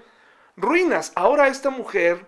ruinas. 0.57 1.13
Ahora 1.15 1.49
esta 1.49 1.71
mujer, 1.71 2.27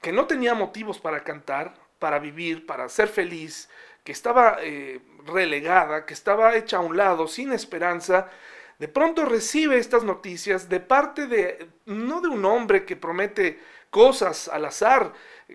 que 0.00 0.12
no 0.12 0.26
tenía 0.26 0.54
motivos 0.54 0.98
para 0.98 1.22
cantar, 1.22 1.74
para 1.98 2.18
vivir, 2.18 2.66
para 2.66 2.88
ser 2.88 3.08
feliz, 3.08 3.68
que 4.04 4.12
estaba 4.12 4.58
eh, 4.62 5.00
relegada, 5.26 6.06
que 6.06 6.14
estaba 6.14 6.56
hecha 6.56 6.78
a 6.78 6.80
un 6.80 6.96
lado, 6.96 7.28
sin 7.28 7.52
esperanza, 7.52 8.28
de 8.78 8.88
pronto 8.88 9.24
recibe 9.24 9.78
estas 9.78 10.04
noticias 10.04 10.68
de 10.68 10.80
parte 10.80 11.26
de, 11.26 11.68
no 11.86 12.20
de 12.20 12.28
un 12.28 12.44
hombre 12.44 12.84
que 12.84 12.96
promete 12.96 13.60
cosas 13.90 14.48
al 14.48 14.64
azar. 14.64 15.12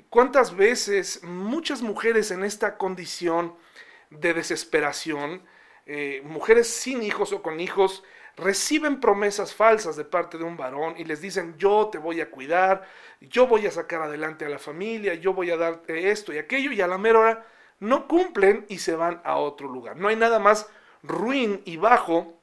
¿Cuántas 0.10 0.56
veces 0.56 1.24
muchas 1.24 1.82
mujeres 1.82 2.32
en 2.32 2.44
esta 2.44 2.78
condición 2.78 3.56
de 4.10 4.34
desesperación, 4.34 5.44
eh, 5.86 6.22
mujeres 6.26 6.68
sin 6.68 7.02
hijos 7.02 7.32
o 7.34 7.42
con 7.42 7.60
hijos 7.60 8.04
reciben 8.36 9.00
promesas 9.00 9.54
falsas 9.54 9.96
de 9.96 10.06
parte 10.06 10.38
de 10.38 10.44
un 10.44 10.58
varón 10.58 10.96
y 10.98 11.04
les 11.04 11.22
dicen 11.22 11.56
yo 11.58 11.90
te 11.92 12.00
voy 12.00 12.20
a 12.20 12.32
cuidar, 12.32 12.88
yo 13.22 13.48
voy 13.48 13.68
a 13.68 13.72
sacar 13.72 14.02
adelante 14.02 14.46
a 14.46 14.50
la 14.50 14.60
familia, 14.60 15.14
yo 15.14 15.34
voy 15.34 15.52
a 15.52 15.58
darte 15.58 16.10
esto 16.10 16.34
y 16.34 16.40
aquello 16.40 16.72
y 16.72 16.82
a 16.82 16.88
la 16.88 16.98
mera 16.98 17.20
hora 17.20 17.48
no 17.80 18.08
cumplen 18.08 18.66
y 18.70 18.80
se 18.80 18.96
van 18.96 19.22
a 19.24 19.38
otro 19.38 19.68
lugar. 19.68 19.98
No 19.98 20.08
hay 20.08 20.16
nada 20.16 20.40
más 20.40 20.70
ruin 21.04 21.62
y 21.66 21.78
bajo 21.78 22.40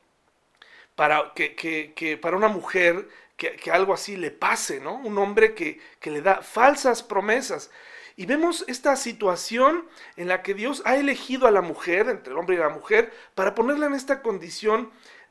para, 1.01 1.33
que, 1.35 2.19
para 2.21 2.37
una 2.37 2.49
mujer 2.49 3.09
que, 3.39 3.71
algo 3.71 3.95
así 3.95 4.19
le 4.19 4.31
pase, 4.31 4.81
¿no? 4.81 4.97
Un 4.97 5.17
hombre 5.17 5.55
que, 5.55 5.81
le 6.05 6.21
da 6.21 6.43
falsas 6.43 7.03
promesas. 7.03 7.71
Y 8.17 8.27
vemos 8.27 8.67
esta 8.69 8.95
situación 8.97 9.89
en 10.19 10.29
la 10.29 10.43
que 10.43 10.53
Dios 10.53 10.83
ha 10.85 10.97
elegido 10.97 11.47
a 11.47 11.51
la 11.51 11.63
mujer, 11.63 12.11
entre 12.11 12.35
el 12.35 12.39
hombre 12.39 12.57
y 12.57 12.59
la 12.59 12.69
mujer, 12.69 13.15
para 13.35 13.55
ponerla 13.55 13.87
en 13.87 13.95
esta 13.95 14.21
condición 14.21 14.91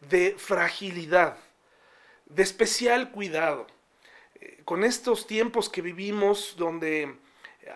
de 0.09 0.33
fragilidad, 0.39 1.38
de 2.25 2.41
especial 2.41 3.11
cuidado. 3.11 3.67
Eh, 4.41 4.61
con 4.65 4.83
estos 4.83 5.27
tiempos 5.27 5.69
que 5.69 5.83
vivimos 5.83 6.55
donde 6.57 7.15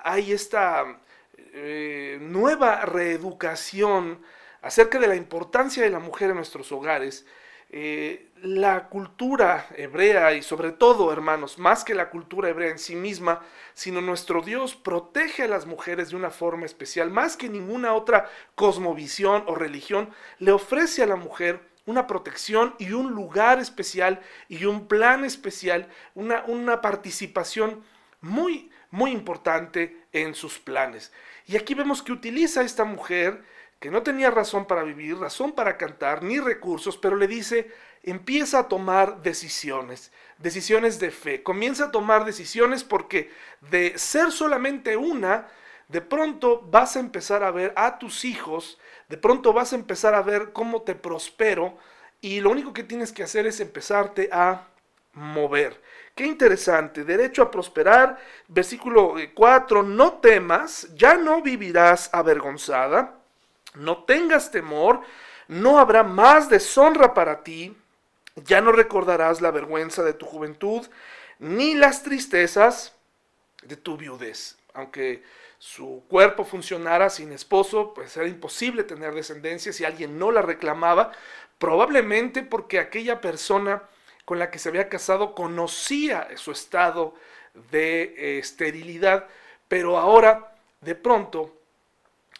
hay 0.03 0.31
esta 0.31 0.99
eh, 1.37 2.17
nueva 2.19 2.85
reeducación 2.85 4.19
acerca 4.63 4.97
de 4.97 5.07
la 5.07 5.15
importancia 5.15 5.83
de 5.83 5.91
la 5.91 5.99
mujer 5.99 6.31
en 6.31 6.37
nuestros 6.37 6.71
hogares, 6.71 7.27
eh, 7.75 8.29
la 8.43 8.87
cultura 8.87 9.65
hebrea 9.75 10.35
y 10.35 10.43
sobre 10.43 10.73
todo, 10.73 11.11
hermanos, 11.11 11.57
más 11.57 11.83
que 11.83 11.95
la 11.95 12.11
cultura 12.11 12.49
hebrea 12.49 12.69
en 12.69 12.77
sí 12.77 12.95
misma, 12.95 13.41
sino 13.73 13.99
nuestro 13.99 14.43
Dios 14.43 14.75
protege 14.75 15.41
a 15.41 15.47
las 15.47 15.65
mujeres 15.65 16.11
de 16.11 16.15
una 16.15 16.29
forma 16.29 16.67
especial, 16.67 17.09
más 17.09 17.35
que 17.35 17.49
ninguna 17.49 17.95
otra 17.95 18.29
cosmovisión 18.53 19.43
o 19.47 19.55
religión, 19.55 20.11
le 20.37 20.51
ofrece 20.51 21.01
a 21.01 21.07
la 21.07 21.15
mujer 21.15 21.61
una 21.87 22.05
protección 22.05 22.75
y 22.77 22.91
un 22.91 23.11
lugar 23.13 23.57
especial 23.57 24.21
y 24.49 24.65
un 24.65 24.87
plan 24.87 25.25
especial, 25.25 25.89
una, 26.13 26.43
una 26.45 26.79
participación 26.79 27.83
muy, 28.21 28.69
muy 28.91 29.09
importante 29.09 30.05
en 30.11 30.35
sus 30.35 30.59
planes. 30.59 31.11
Y 31.47 31.57
aquí 31.57 31.73
vemos 31.73 32.03
que 32.03 32.11
utiliza 32.11 32.61
esta 32.61 32.83
mujer 32.83 33.43
que 33.83 33.91
no 33.91 34.01
tenía 34.01 34.31
razón 34.31 34.63
para 34.65 34.81
vivir, 34.83 35.17
razón 35.17 35.51
para 35.51 35.75
cantar, 35.75 36.23
ni 36.23 36.39
recursos, 36.39 36.95
pero 36.95 37.17
le 37.17 37.27
dice, 37.27 37.69
empieza 38.01 38.59
a 38.59 38.67
tomar 38.69 39.21
decisiones, 39.21 40.13
decisiones 40.37 40.99
de 40.99 41.11
fe. 41.11 41.43
Comienza 41.43 41.83
a 41.83 41.91
tomar 41.91 42.23
decisiones 42.23 42.85
porque 42.85 43.29
de 43.59 43.97
ser 43.97 44.31
solamente 44.31 44.95
una, 44.95 45.49
de 45.89 45.99
pronto 45.99 46.61
vas 46.61 46.95
a 46.95 47.01
empezar 47.01 47.43
a 47.43 47.51
ver 47.51 47.73
a 47.75 47.99
tus 47.99 48.23
hijos, 48.23 48.79
de 49.09 49.17
pronto 49.17 49.51
vas 49.51 49.73
a 49.73 49.75
empezar 49.75 50.15
a 50.15 50.21
ver 50.21 50.53
cómo 50.53 50.83
te 50.83 50.95
prospero 50.95 51.77
y 52.21 52.39
lo 52.39 52.51
único 52.51 52.71
que 52.71 52.85
tienes 52.85 53.11
que 53.11 53.23
hacer 53.23 53.47
es 53.47 53.59
empezarte 53.59 54.29
a 54.31 54.65
mover. 55.11 55.81
Qué 56.15 56.25
interesante, 56.25 57.03
derecho 57.03 57.41
a 57.41 57.51
prosperar, 57.51 58.17
versículo 58.47 59.15
4, 59.33 59.83
no 59.83 60.19
temas, 60.19 60.87
ya 60.95 61.15
no 61.15 61.41
vivirás 61.41 62.09
avergonzada 62.13 63.19
no 63.75 64.03
tengas 64.03 64.51
temor, 64.51 65.01
no 65.47 65.79
habrá 65.79 66.03
más 66.03 66.49
deshonra 66.49 67.13
para 67.13 67.43
ti, 67.43 67.75
ya 68.35 68.61
no 68.61 68.71
recordarás 68.71 69.41
la 69.41 69.51
vergüenza 69.51 70.03
de 70.03 70.13
tu 70.13 70.25
juventud, 70.25 70.87
ni 71.39 71.75
las 71.75 72.03
tristezas 72.03 72.95
de 73.63 73.75
tu 73.75 73.97
viudez. 73.97 74.57
Aunque 74.73 75.23
su 75.59 76.03
cuerpo 76.09 76.43
funcionara 76.43 77.09
sin 77.09 77.31
esposo, 77.31 77.93
pues 77.93 78.17
era 78.17 78.27
imposible 78.27 78.83
tener 78.83 79.13
descendencia 79.13 79.71
si 79.71 79.85
alguien 79.85 80.17
no 80.17 80.31
la 80.31 80.41
reclamaba, 80.41 81.11
probablemente 81.57 82.43
porque 82.43 82.79
aquella 82.79 83.21
persona 83.21 83.83
con 84.25 84.39
la 84.39 84.51
que 84.51 84.59
se 84.59 84.69
había 84.69 84.89
casado 84.89 85.35
conocía 85.35 86.27
su 86.35 86.51
estado 86.51 87.13
de 87.71 88.39
esterilidad, 88.39 89.27
pero 89.67 89.97
ahora 89.97 90.55
de 90.81 90.95
pronto 90.95 91.55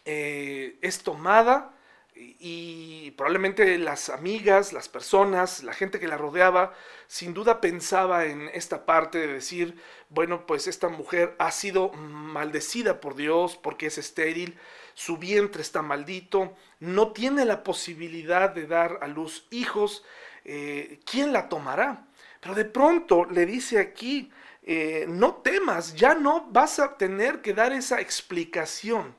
eh, 0.06 0.78
es 0.82 1.04
tomada 1.04 1.74
y 2.16 3.12
probablemente 3.12 3.78
las 3.78 4.10
amigas, 4.10 4.74
las 4.74 4.88
personas, 4.88 5.64
la 5.64 5.74
gente 5.74 6.00
que 6.00 6.08
la 6.08 6.18
rodeaba, 6.18 6.74
sin 7.08 7.34
duda 7.34 7.60
pensaba 7.60 8.26
en 8.26 8.50
esta 8.54 8.86
parte 8.86 9.18
de 9.18 9.28
decir, 9.28 9.82
bueno, 10.10 10.46
pues 10.46 10.68
esta 10.68 10.90
mujer 10.90 11.36
ha 11.40 11.52
sido 11.52 11.90
maldecida 11.94 13.00
por 13.00 13.16
Dios 13.16 13.58
porque 13.58 13.88
es 13.88 13.98
estéril, 13.98 14.58
su 14.94 15.18
vientre 15.18 15.62
está 15.62 15.82
maldito, 15.82 16.56
no 16.80 17.14
tiene 17.14 17.46
la 17.46 17.64
posibilidad 17.64 18.50
de 18.50 18.68
dar 18.68 19.00
a 19.02 19.08
luz 19.08 19.48
hijos, 19.50 20.04
eh, 20.46 21.00
¿quién 21.10 21.34
la 21.34 21.50
tomará? 21.50 22.06
Pero 22.42 22.54
de 22.56 22.66
pronto 22.66 23.26
le 23.26 23.46
dice 23.46 23.80
aquí, 23.80 24.32
eh, 24.62 25.06
no 25.08 25.36
temas, 25.36 25.96
ya 25.96 26.14
no 26.14 26.48
vas 26.52 26.80
a 26.80 26.98
tener 26.98 27.42
que 27.42 27.54
dar 27.54 27.74
esa 27.74 28.00
explicación 28.00 29.16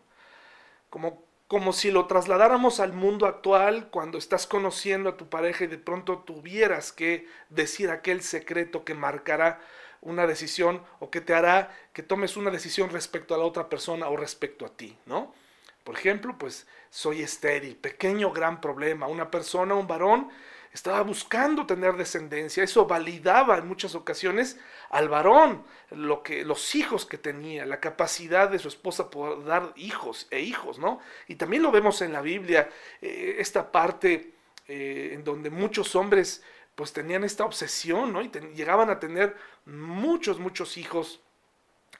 como, 0.94 1.24
como 1.48 1.72
si 1.72 1.90
lo 1.90 2.06
trasladáramos 2.06 2.78
al 2.78 2.92
mundo 2.92 3.26
actual 3.26 3.88
cuando 3.90 4.16
estás 4.16 4.46
conociendo 4.46 5.08
a 5.10 5.16
tu 5.16 5.28
pareja 5.28 5.64
y 5.64 5.66
de 5.66 5.76
pronto 5.76 6.18
tuvieras 6.20 6.92
que 6.92 7.26
decir 7.48 7.90
aquel 7.90 8.22
secreto 8.22 8.84
que 8.84 8.94
marcará 8.94 9.60
una 10.02 10.28
decisión 10.28 10.84
o 11.00 11.10
que 11.10 11.20
te 11.20 11.34
hará 11.34 11.76
que 11.92 12.04
tomes 12.04 12.36
una 12.36 12.52
decisión 12.52 12.90
respecto 12.90 13.34
a 13.34 13.38
la 13.38 13.44
otra 13.44 13.68
persona 13.68 14.06
o 14.08 14.16
respecto 14.16 14.64
a 14.64 14.68
ti, 14.68 14.96
¿no? 15.06 15.34
Por 15.82 15.96
ejemplo, 15.96 16.38
pues 16.38 16.68
soy 16.90 17.22
estéril, 17.22 17.74
pequeño 17.74 18.30
gran 18.30 18.60
problema, 18.60 19.08
una 19.08 19.32
persona, 19.32 19.74
un 19.74 19.88
varón 19.88 20.28
estaba 20.74 21.02
buscando 21.02 21.66
tener 21.66 21.96
descendencia. 21.96 22.64
Eso 22.64 22.84
validaba 22.84 23.56
en 23.56 23.68
muchas 23.68 23.94
ocasiones 23.94 24.58
al 24.90 25.08
varón, 25.08 25.64
lo 25.90 26.22
que, 26.22 26.44
los 26.44 26.74
hijos 26.74 27.06
que 27.06 27.16
tenía, 27.16 27.64
la 27.64 27.78
capacidad 27.78 28.50
de 28.50 28.58
su 28.58 28.66
esposa 28.68 29.08
por 29.08 29.44
dar 29.44 29.72
hijos 29.76 30.26
e 30.32 30.40
hijos, 30.40 30.80
¿no? 30.80 30.98
Y 31.28 31.36
también 31.36 31.62
lo 31.62 31.70
vemos 31.70 32.02
en 32.02 32.12
la 32.12 32.20
Biblia, 32.20 32.68
eh, 33.00 33.36
esta 33.38 33.70
parte 33.70 34.34
eh, 34.66 35.10
en 35.12 35.22
donde 35.22 35.48
muchos 35.48 35.94
hombres 35.94 36.42
pues 36.74 36.92
tenían 36.92 37.22
esta 37.22 37.44
obsesión, 37.44 38.12
¿no? 38.12 38.20
Y 38.20 38.30
llegaban 38.56 38.90
a 38.90 38.98
tener 38.98 39.36
muchos, 39.64 40.40
muchos 40.40 40.76
hijos 40.76 41.20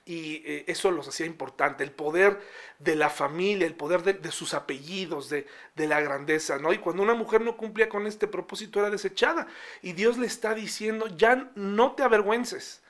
y 0.05 0.43
eh, 0.45 0.65
eso 0.67 0.91
los 0.91 1.07
hacía 1.07 1.25
importante, 1.25 1.83
el 1.83 1.91
poder 1.91 2.39
de 2.77 2.95
la 2.95 3.09
familia, 3.09 3.65
el 3.65 3.73
poder 3.73 4.03
de, 4.03 4.31
sus 4.31 4.53
apellidos, 4.53 5.29
de, 5.29 5.47
la 5.75 5.99
grandeza, 5.99 6.59
¿no? 6.59 6.71
Y 6.73 6.77
cuando 6.77 7.01
una 7.01 7.15
mujer 7.15 7.41
no 7.41 7.57
cumplía 7.57 7.89
con 7.89 8.05
este 8.05 8.27
propósito 8.27 8.79
era 8.79 8.91
desechada. 8.91 9.47
Y 9.81 9.93
Dios 9.93 10.17
le 10.19 10.27
está 10.27 10.53
diciendo, 10.53 11.07
ya 11.17 11.51
no 11.55 11.93
te 11.93 12.03
avergüences, 12.03 12.83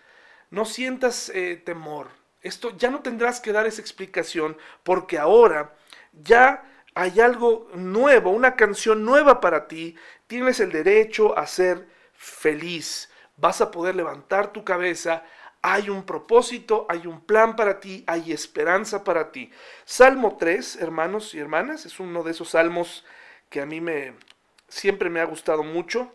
no 0.51 0.65
sientas 0.65 1.29
eh, 1.29 1.55
temor, 1.55 2.09
esto 2.41 2.77
ya 2.77 2.91
no 2.91 2.99
tendrás 2.99 3.39
que 3.39 3.51
dar 3.51 3.65
esa 3.65 3.81
explicación 3.81 4.55
porque 4.83 5.17
ahora 5.17 5.73
ya 6.13 6.63
hay 6.93 7.19
algo 7.19 7.67
nuevo, 7.73 8.29
una 8.29 8.55
canción 8.55 9.03
nueva 9.03 9.41
para 9.41 9.67
ti, 9.67 9.95
tienes 10.27 10.59
el 10.59 10.71
derecho 10.71 11.35
a 11.37 11.47
ser 11.47 11.87
feliz, 12.13 13.09
vas 13.35 13.61
a 13.61 13.71
poder 13.71 13.95
levantar 13.95 14.53
tu 14.53 14.63
cabeza, 14.63 15.23
hay 15.67 15.89
un 15.89 16.03
propósito, 16.03 16.85
hay 16.89 17.07
un 17.07 17.21
plan 17.21 17.55
para 17.55 17.79
ti, 17.79 18.03
hay 18.05 18.31
esperanza 18.31 19.03
para 19.03 19.31
ti. 19.31 19.49
Salmo 19.83 20.37
3, 20.37 20.75
hermanos 20.75 21.33
y 21.33 21.39
hermanas, 21.39 21.87
es 21.87 21.99
uno 21.99 22.21
de 22.21 22.31
esos 22.31 22.49
salmos 22.49 23.03
que 23.49 23.61
a 23.61 23.65
mí 23.65 23.81
me 23.81 24.13
siempre 24.67 25.09
me 25.09 25.21
ha 25.21 25.25
gustado 25.25 25.63
mucho 25.63 26.11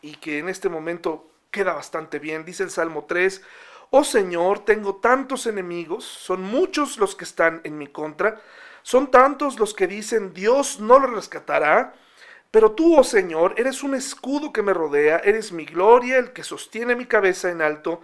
y 0.00 0.16
que 0.16 0.38
en 0.38 0.48
este 0.48 0.70
momento 0.70 1.30
queda 1.50 1.74
bastante 1.74 2.18
bien. 2.18 2.46
Dice 2.46 2.62
el 2.62 2.70
Salmo 2.70 3.04
3, 3.04 3.42
Oh 3.90 4.04
Señor, 4.04 4.64
tengo 4.64 4.96
tantos 4.96 5.46
enemigos, 5.46 6.04
son 6.04 6.40
muchos 6.40 6.96
los 6.96 7.14
que 7.14 7.24
están 7.24 7.60
en 7.62 7.76
mi 7.76 7.88
contra, 7.88 8.40
son 8.82 9.10
tantos 9.10 9.58
los 9.58 9.74
que 9.74 9.86
dicen, 9.86 10.32
Dios 10.32 10.80
no 10.80 10.98
lo 10.98 11.08
rescatará. 11.08 11.92
Pero 12.50 12.72
tú, 12.72 12.96
oh 12.96 13.04
Señor, 13.04 13.54
eres 13.58 13.82
un 13.82 13.94
escudo 13.94 14.50
que 14.50 14.62
me 14.62 14.72
rodea, 14.72 15.18
eres 15.18 15.52
mi 15.52 15.66
gloria, 15.66 16.16
el 16.16 16.32
que 16.32 16.42
sostiene 16.42 16.96
mi 16.96 17.04
cabeza 17.04 17.50
en 17.50 17.60
alto. 17.60 18.00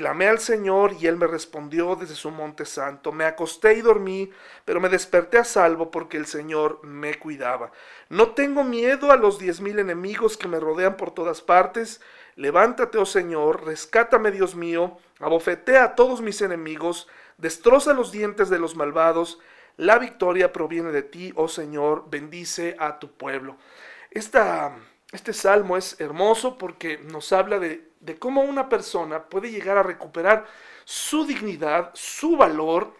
Clamé 0.00 0.28
al 0.28 0.38
Señor 0.38 0.94
y 0.98 1.08
Él 1.08 1.18
me 1.18 1.26
respondió 1.26 1.94
desde 1.94 2.14
su 2.14 2.30
monte 2.30 2.64
santo. 2.64 3.12
Me 3.12 3.26
acosté 3.26 3.74
y 3.74 3.82
dormí, 3.82 4.30
pero 4.64 4.80
me 4.80 4.88
desperté 4.88 5.36
a 5.36 5.44
salvo 5.44 5.90
porque 5.90 6.16
el 6.16 6.24
Señor 6.24 6.82
me 6.82 7.18
cuidaba. 7.18 7.70
No 8.08 8.30
tengo 8.30 8.64
miedo 8.64 9.12
a 9.12 9.16
los 9.16 9.38
diez 9.38 9.60
mil 9.60 9.78
enemigos 9.78 10.38
que 10.38 10.48
me 10.48 10.58
rodean 10.58 10.96
por 10.96 11.10
todas 11.10 11.42
partes. 11.42 12.00
Levántate, 12.34 12.96
oh 12.96 13.04
Señor, 13.04 13.66
rescátame, 13.66 14.30
Dios 14.30 14.54
mío, 14.54 14.96
abofetea 15.18 15.84
a 15.84 15.94
todos 15.96 16.22
mis 16.22 16.40
enemigos, 16.40 17.06
destroza 17.36 17.92
los 17.92 18.10
dientes 18.10 18.48
de 18.48 18.58
los 18.58 18.76
malvados. 18.76 19.38
La 19.76 19.98
victoria 19.98 20.50
proviene 20.50 20.92
de 20.92 21.02
ti, 21.02 21.34
oh 21.36 21.48
Señor, 21.48 22.06
bendice 22.08 22.74
a 22.78 23.00
tu 23.00 23.12
pueblo. 23.12 23.58
Este 24.10 25.34
salmo 25.34 25.76
es 25.76 26.00
hermoso 26.00 26.56
porque 26.56 26.96
nos 26.96 27.34
habla 27.34 27.58
de 27.58 27.89
de 28.00 28.18
cómo 28.18 28.42
una 28.42 28.68
persona 28.68 29.24
puede 29.24 29.50
llegar 29.50 29.78
a 29.78 29.82
recuperar 29.82 30.46
su 30.84 31.24
dignidad, 31.26 31.90
su 31.94 32.36
valor, 32.36 32.96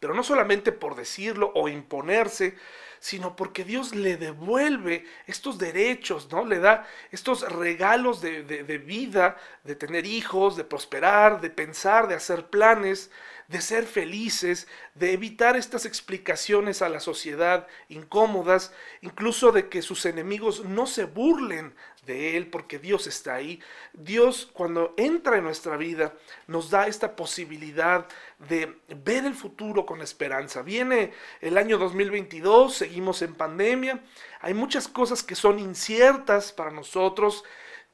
pero 0.00 0.14
no 0.14 0.22
solamente 0.22 0.72
por 0.72 0.96
decirlo 0.96 1.52
o 1.54 1.68
imponerse, 1.68 2.56
sino 2.98 3.36
porque 3.36 3.64
Dios 3.64 3.94
le 3.94 4.16
devuelve 4.16 5.04
estos 5.26 5.58
derechos, 5.58 6.32
¿no? 6.32 6.46
Le 6.46 6.58
da 6.58 6.86
estos 7.10 7.42
regalos 7.52 8.22
de, 8.22 8.42
de, 8.42 8.78
vida, 8.78 9.36
de 9.62 9.76
tener 9.76 10.06
hijos, 10.06 10.56
de 10.56 10.64
prosperar, 10.64 11.42
de 11.42 11.50
pensar, 11.50 12.08
de 12.08 12.14
hacer 12.14 12.46
planes, 12.46 13.10
de 13.54 13.60
ser 13.60 13.86
felices, 13.86 14.66
de 14.96 15.12
evitar 15.12 15.56
estas 15.56 15.86
explicaciones 15.86 16.82
a 16.82 16.88
la 16.88 16.98
sociedad 16.98 17.68
incómodas, 17.88 18.72
incluso 19.00 19.52
de 19.52 19.68
que 19.68 19.80
sus 19.80 20.06
enemigos 20.06 20.64
no 20.64 20.88
se 20.88 21.04
burlen 21.04 21.72
de 22.04 22.36
Él 22.36 22.48
porque 22.48 22.80
Dios 22.80 23.06
está 23.06 23.36
ahí. 23.36 23.60
Dios 23.92 24.50
cuando 24.52 24.92
entra 24.96 25.36
en 25.36 25.44
nuestra 25.44 25.76
vida 25.76 26.14
nos 26.48 26.68
da 26.70 26.88
esta 26.88 27.14
posibilidad 27.14 28.08
de 28.40 28.76
ver 28.88 29.24
el 29.24 29.36
futuro 29.36 29.86
con 29.86 30.02
esperanza. 30.02 30.62
Viene 30.62 31.12
el 31.40 31.56
año 31.56 31.78
2022, 31.78 32.74
seguimos 32.74 33.22
en 33.22 33.36
pandemia, 33.36 34.02
hay 34.40 34.52
muchas 34.52 34.88
cosas 34.88 35.22
que 35.22 35.36
son 35.36 35.60
inciertas 35.60 36.52
para 36.52 36.72
nosotros. 36.72 37.44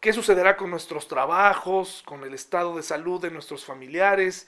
¿Qué 0.00 0.14
sucederá 0.14 0.56
con 0.56 0.70
nuestros 0.70 1.06
trabajos, 1.06 2.02
con 2.06 2.24
el 2.24 2.32
estado 2.32 2.78
de 2.78 2.82
salud 2.82 3.20
de 3.20 3.30
nuestros 3.30 3.66
familiares? 3.66 4.46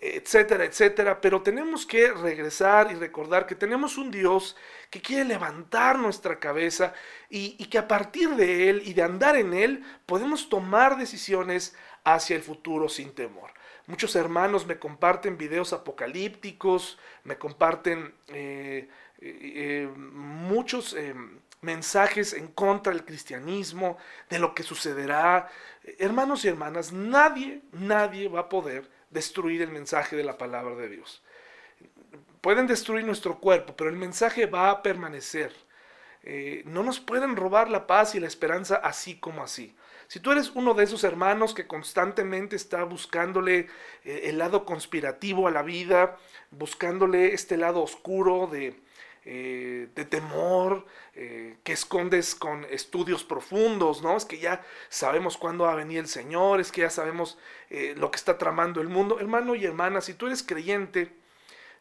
Etcétera, 0.00 0.64
etcétera, 0.64 1.20
pero 1.20 1.42
tenemos 1.42 1.84
que 1.84 2.10
regresar 2.12 2.90
y 2.90 2.94
recordar 2.94 3.46
que 3.46 3.54
tenemos 3.54 3.98
un 3.98 4.10
Dios 4.10 4.56
que 4.88 5.02
quiere 5.02 5.24
levantar 5.24 5.98
nuestra 5.98 6.38
cabeza 6.38 6.94
y, 7.28 7.66
que 7.66 7.76
a 7.76 7.86
partir 7.86 8.30
de 8.30 8.70
Él 8.70 8.82
y 8.86 8.94
de 8.94 9.02
andar 9.02 9.36
en 9.36 9.52
Él 9.52 9.84
podemos 10.06 10.48
tomar 10.48 10.96
decisiones 10.96 11.76
hacia 12.02 12.34
el 12.34 12.42
futuro 12.42 12.88
sin 12.88 13.12
temor. 13.14 13.50
Muchos 13.86 14.16
hermanos 14.16 14.66
me 14.66 14.78
comparten 14.78 15.36
videos 15.36 15.74
apocalípticos, 15.74 16.98
me 17.24 17.36
comparten 17.36 18.14
eh, 18.28 18.88
eh, 19.20 19.38
eh, 19.54 19.90
muchos 19.96 20.96
mensajes 21.60 22.32
en 22.32 22.48
contra 22.48 22.92
del 22.92 23.04
cristianismo, 23.04 23.98
de 24.30 24.38
lo 24.38 24.54
que 24.54 24.62
sucederá. 24.62 25.50
Hermanos 25.98 26.44
y 26.44 26.48
hermanas, 26.48 26.90
nadie, 26.90 27.60
nadie 27.72 28.28
va 28.28 28.40
a 28.40 28.48
poder 28.48 28.99
destruir 29.10 29.62
el 29.62 29.70
mensaje 29.70 30.16
de 30.16 30.24
la 30.24 30.38
palabra 30.38 30.74
de 30.76 30.88
Dios. 30.88 31.22
Pueden 32.40 32.66
destruir 32.66 33.04
nuestro 33.04 33.38
cuerpo, 33.38 33.74
pero 33.76 33.90
el 33.90 33.96
mensaje 33.96 34.46
va 34.46 34.70
a 34.70 34.82
permanecer. 34.82 35.52
Eh, 36.22 36.62
no 36.66 36.82
nos 36.82 37.00
pueden 37.00 37.36
robar 37.36 37.70
la 37.70 37.86
paz 37.86 38.14
y 38.14 38.20
la 38.20 38.26
esperanza 38.26 38.76
así 38.76 39.18
como 39.18 39.42
así. 39.42 39.74
Si 40.06 40.20
tú 40.20 40.32
eres 40.32 40.50
uno 40.54 40.74
de 40.74 40.84
esos 40.84 41.04
hermanos 41.04 41.54
que 41.54 41.66
constantemente 41.66 42.56
está 42.56 42.84
buscándole 42.84 43.68
eh, 44.04 44.22
el 44.24 44.38
lado 44.38 44.64
conspirativo 44.64 45.46
a 45.46 45.50
la 45.50 45.62
vida, 45.62 46.18
buscándole 46.50 47.32
este 47.32 47.56
lado 47.56 47.82
oscuro 47.82 48.46
de, 48.46 48.80
eh, 49.24 49.88
de 49.94 50.04
temor, 50.04 50.86
eh, 51.14 51.58
que 51.62 51.72
escondes 51.72 52.34
con 52.34 52.64
estudios 52.70 53.22
profundos, 53.22 54.02
¿no? 54.02 54.16
Es 54.16 54.24
que 54.24 54.38
ya 54.38 54.64
sabemos 54.88 55.36
cuándo 55.36 55.64
va 55.64 55.72
a 55.72 55.76
venir 55.76 55.98
el 55.98 56.08
Señor, 56.08 56.60
es 56.60 56.72
que 56.72 56.82
ya 56.82 56.90
sabemos 56.90 57.38
eh, 57.68 57.94
lo 57.96 58.10
que 58.10 58.16
está 58.16 58.38
tramando 58.38 58.80
el 58.80 58.88
mundo. 58.88 59.20
Hermano 59.20 59.54
y 59.54 59.64
hermana, 59.66 60.00
si 60.00 60.14
tú 60.14 60.26
eres 60.26 60.42
creyente, 60.42 61.12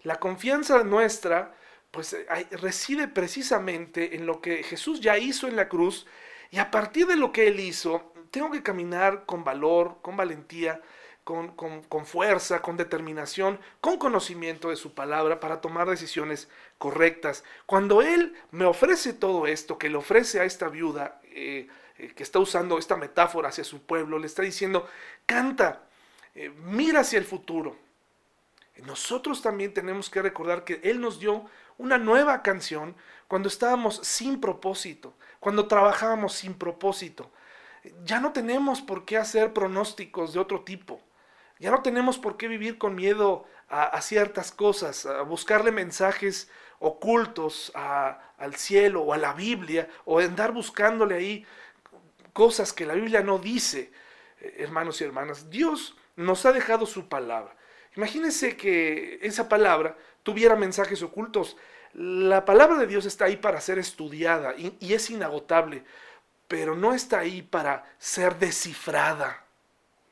la 0.03 0.17
confianza 0.19 0.83
nuestra, 0.83 1.55
pues 1.91 2.15
reside 2.51 3.07
precisamente 3.07 4.15
en 4.15 4.25
lo 4.25 4.41
que 4.41 4.63
Jesús 4.63 4.99
ya 4.99 5.17
hizo 5.17 5.47
en 5.47 5.55
la 5.55 5.69
cruz 5.69 6.05
y 6.51 6.57
a 6.57 6.71
partir 6.71 7.07
de 7.07 7.15
lo 7.15 7.31
que 7.31 7.47
Él 7.47 7.59
hizo, 7.59 8.13
tengo 8.31 8.51
que 8.51 8.63
caminar 8.63 9.25
con 9.25 9.43
valor, 9.43 9.97
con 10.01 10.17
valentía, 10.17 10.81
con, 11.29 12.05
fuerza, 12.05 12.61
con 12.63 12.75
determinación, 12.75 13.59
con 13.81 13.97
conocimiento 13.97 14.69
de 14.69 14.75
su 14.75 14.95
palabra 14.95 15.39
para 15.39 15.61
tomar 15.61 15.87
decisiones 15.87 16.49
correctas. 16.79 17.43
Cuando 17.67 18.01
Él 18.01 18.33
me 18.49 18.65
ofrece 18.65 19.13
todo 19.13 19.45
esto, 19.45 19.77
que 19.77 19.89
le 19.89 19.97
ofrece 19.97 20.39
a 20.39 20.45
esta 20.45 20.69
viuda, 20.69 21.21
eh, 21.25 21.67
eh, 21.99 22.13
que 22.15 22.23
está 22.23 22.39
usando 22.39 22.79
esta 22.79 22.95
metáfora 22.97 23.49
hacia 23.49 23.63
su 23.63 23.83
pueblo, 23.83 24.17
le 24.17 24.25
está 24.25 24.41
diciendo, 24.41 24.89
canta, 25.27 25.83
eh, 26.33 26.49
mira 26.49 27.01
hacia 27.01 27.19
el 27.19 27.25
futuro. 27.25 27.77
Nosotros 28.85 29.43
también 29.43 29.73
tenemos 29.73 30.09
que 30.09 30.23
recordar 30.23 30.63
que 30.63 30.81
Él 30.83 30.99
nos 30.99 31.19
dio 31.19 31.45
una 31.77 31.99
nueva 31.99 32.41
canción 32.41 32.95
cuando 33.27 33.49
estábamos 33.49 33.97
sin 34.03 34.41
propósito, 34.41 35.13
cuando 35.39 35.67
trabajábamos 35.67 36.33
sin 36.33 36.55
propósito. 36.55 37.29
Ya 38.03 38.19
no 38.19 38.31
tenemos 38.31 38.81
por 38.81 39.05
qué 39.05 39.17
hacer 39.17 39.53
pronósticos 39.53 40.33
de 40.33 40.39
otro 40.39 40.61
tipo. 40.61 41.01
Ya 41.59 41.71
no 41.71 41.81
tenemos 41.81 42.17
por 42.17 42.37
qué 42.37 42.47
vivir 42.47 42.77
con 42.77 42.95
miedo 42.95 43.45
a, 43.67 44.01
ciertas 44.01 44.51
cosas, 44.51 45.05
a 45.05 45.21
buscarle 45.21 45.71
mensajes 45.71 46.49
ocultos 46.79 47.71
al 47.75 48.55
cielo 48.55 49.01
o 49.03 49.13
a 49.13 49.17
la 49.17 49.33
Biblia, 49.33 49.89
o 50.05 50.19
andar 50.19 50.53
buscándole 50.53 51.15
ahí 51.15 51.45
cosas 52.33 52.71
que 52.71 52.85
la 52.85 52.93
Biblia 52.93 53.21
no 53.21 53.37
dice, 53.37 53.91
eh, 54.39 54.55
hermanos 54.59 55.01
y 55.01 55.03
hermanas. 55.03 55.49
Dios 55.49 55.97
nos 56.15 56.45
ha 56.45 56.53
dejado 56.53 56.85
su 56.85 57.09
palabra. 57.09 57.55
Imagínense 57.95 58.55
que 58.55 59.19
esa 59.21 59.49
palabra 59.49 59.97
tuviera 60.23 60.55
mensajes 60.55 61.03
ocultos. 61.03 61.57
La 61.93 62.45
palabra 62.45 62.77
de 62.77 62.87
Dios 62.87 63.05
está 63.05 63.25
ahí 63.25 63.35
para 63.35 63.59
ser 63.59 63.77
estudiada 63.77 64.55
y, 64.55 64.77
y 64.79 64.93
es 64.93 65.09
inagotable, 65.09 65.83
pero 66.47 66.75
no 66.75 66.93
está 66.93 67.19
ahí 67.19 67.41
para 67.41 67.83
ser 67.97 68.39
descifrada. 68.39 69.43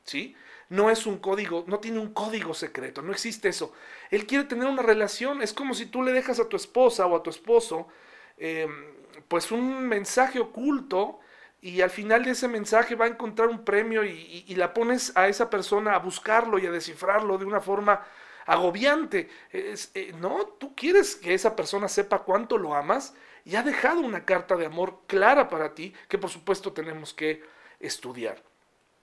¿Sí? 0.04 0.36
No 0.70 0.90
es 0.90 1.06
un 1.06 1.18
código, 1.18 1.64
no 1.66 1.78
tiene 1.78 1.98
un 1.98 2.12
código 2.12 2.54
secreto, 2.54 3.02
no 3.02 3.12
existe 3.12 3.48
eso. 3.48 3.72
Él 4.10 4.26
quiere 4.26 4.44
tener 4.44 4.68
una 4.68 4.82
relación, 4.82 5.42
es 5.42 5.52
como 5.52 5.74
si 5.74 5.86
tú 5.86 6.02
le 6.02 6.12
dejas 6.12 6.40
a 6.40 6.48
tu 6.48 6.56
esposa 6.56 7.06
o 7.06 7.16
a 7.16 7.22
tu 7.22 7.30
esposo, 7.30 7.88
em, 8.36 8.70
pues 9.28 9.50
un 9.50 9.86
mensaje 9.88 10.38
oculto 10.38 11.20
y 11.60 11.80
al 11.80 11.90
final 11.90 12.24
de 12.24 12.32
ese 12.32 12.48
mensaje 12.48 12.94
va 12.94 13.06
a 13.06 13.08
encontrar 13.08 13.48
un 13.48 13.64
premio 13.64 14.04
y, 14.04 14.54
la 14.54 14.72
pones 14.74 15.16
a 15.16 15.28
esa 15.28 15.50
persona 15.50 15.94
a 15.94 15.98
buscarlo 15.98 16.58
y 16.58 16.66
a 16.66 16.70
descifrarlo 16.70 17.38
de 17.38 17.44
una 17.44 17.60
forma 17.60 18.04
agobiante. 18.46 19.28
Eh, 19.52 20.14
no, 20.20 20.46
tú 20.58 20.74
quieres 20.74 21.16
que 21.16 21.34
esa 21.34 21.56
persona 21.56 21.88
sepa 21.88 22.20
cuánto 22.20 22.58
lo 22.58 22.74
amas 22.74 23.14
y 23.44 23.56
ha 23.56 23.62
dejado 23.62 24.00
una 24.00 24.24
carta 24.24 24.56
de 24.56 24.66
amor 24.66 25.00
clara 25.06 25.48
para 25.48 25.74
ti 25.74 25.94
que 26.08 26.18
por 26.18 26.30
supuesto 26.30 26.72
tenemos 26.72 27.12
que 27.12 27.42
estudiar. 27.80 28.42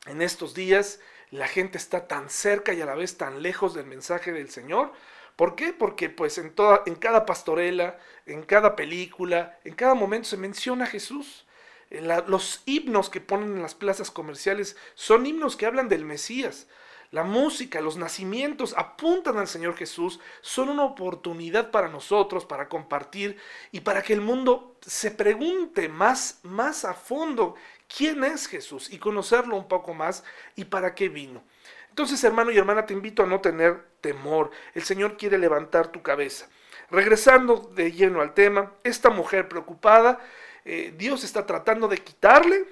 En 0.06 0.22
estos 0.22 0.54
días 0.54 1.00
la 1.38 1.48
gente 1.48 1.78
está 1.78 2.08
tan 2.08 2.30
cerca 2.30 2.74
y 2.74 2.82
a 2.82 2.86
la 2.86 2.96
vez 2.96 3.18
tan 3.18 3.42
lejos 3.42 3.74
del 3.74 3.86
mensaje 3.86 4.32
del 4.32 4.50
Señor. 4.50 4.94
¿Por 5.36 5.56
qué? 5.56 5.74
Porque 5.74 6.10
pues 6.10 6.38
en, 6.38 6.54
toda, 6.54 6.84
en 6.86 6.96
cada 6.96 7.26
pastorela, 7.26 7.98
en 8.26 8.44
cada 8.44 8.76
película, 8.76 9.60
en 9.64 9.76
cada 9.76 9.94
momento 9.94 10.30
se 10.30 10.38
menciona 10.38 10.86
a 10.86 10.88
Jesús. 10.88 11.46
Eh, 11.90 12.02
los 12.28 12.62
himnos 12.66 13.10
que 13.10 13.22
ponen 13.22 13.54
en 13.54 13.62
las 13.62 13.76
plazas 13.76 14.12
comerciales 14.12 14.78
son 14.96 15.26
himnos 15.26 15.56
que 15.58 15.66
hablan 15.66 15.90
del 15.90 16.06
Mesías. 16.06 16.68
La 17.12 17.24
música, 17.24 17.82
los 17.82 17.98
nacimientos 17.98 18.74
apuntan 18.78 19.38
al 19.38 19.48
Señor 19.48 19.76
Jesús, 19.76 20.20
son 20.42 20.70
una 20.70 20.84
oportunidad 20.84 21.72
para 21.72 21.88
nosotros, 21.88 22.46
para 22.46 22.68
compartir 22.68 23.38
y 23.72 23.82
para 23.82 24.02
que 24.02 24.14
el 24.14 24.22
mundo 24.22 24.76
se 24.82 25.12
pregunte 25.12 25.88
más, 25.88 26.40
más 26.44 26.84
a 26.86 26.94
fondo 26.94 27.56
quién 27.88 28.24
es 28.24 28.48
Jesús 28.48 28.92
y 28.92 28.98
conocerlo 28.98 29.56
un 29.56 29.68
poco 29.68 29.94
más 29.94 30.24
y 30.56 30.66
para 30.66 30.96
qué 30.96 31.10
vino. 31.10 31.44
Entonces, 31.90 32.24
hermano 32.24 32.52
y 32.52 32.58
hermana, 32.58 32.86
te 32.86 32.94
invito 32.94 33.24
a 33.24 33.26
no 33.26 33.40
tener 33.40 33.86
temor. 34.02 34.52
El 34.74 34.84
Señor 34.84 35.16
quiere 35.16 35.38
levantar 35.38 35.88
tu 35.88 36.02
cabeza. 36.02 36.50
Regresando 36.92 37.72
de 37.74 37.92
lleno 37.92 38.22
al 38.22 38.34
tema, 38.34 38.74
esta 38.84 39.10
mujer 39.10 39.48
preocupada, 39.48 40.20
eh, 40.66 40.94
Dios 40.98 41.24
está 41.24 41.46
tratando 41.46 41.88
de 41.88 42.00
quitarle 42.00 42.66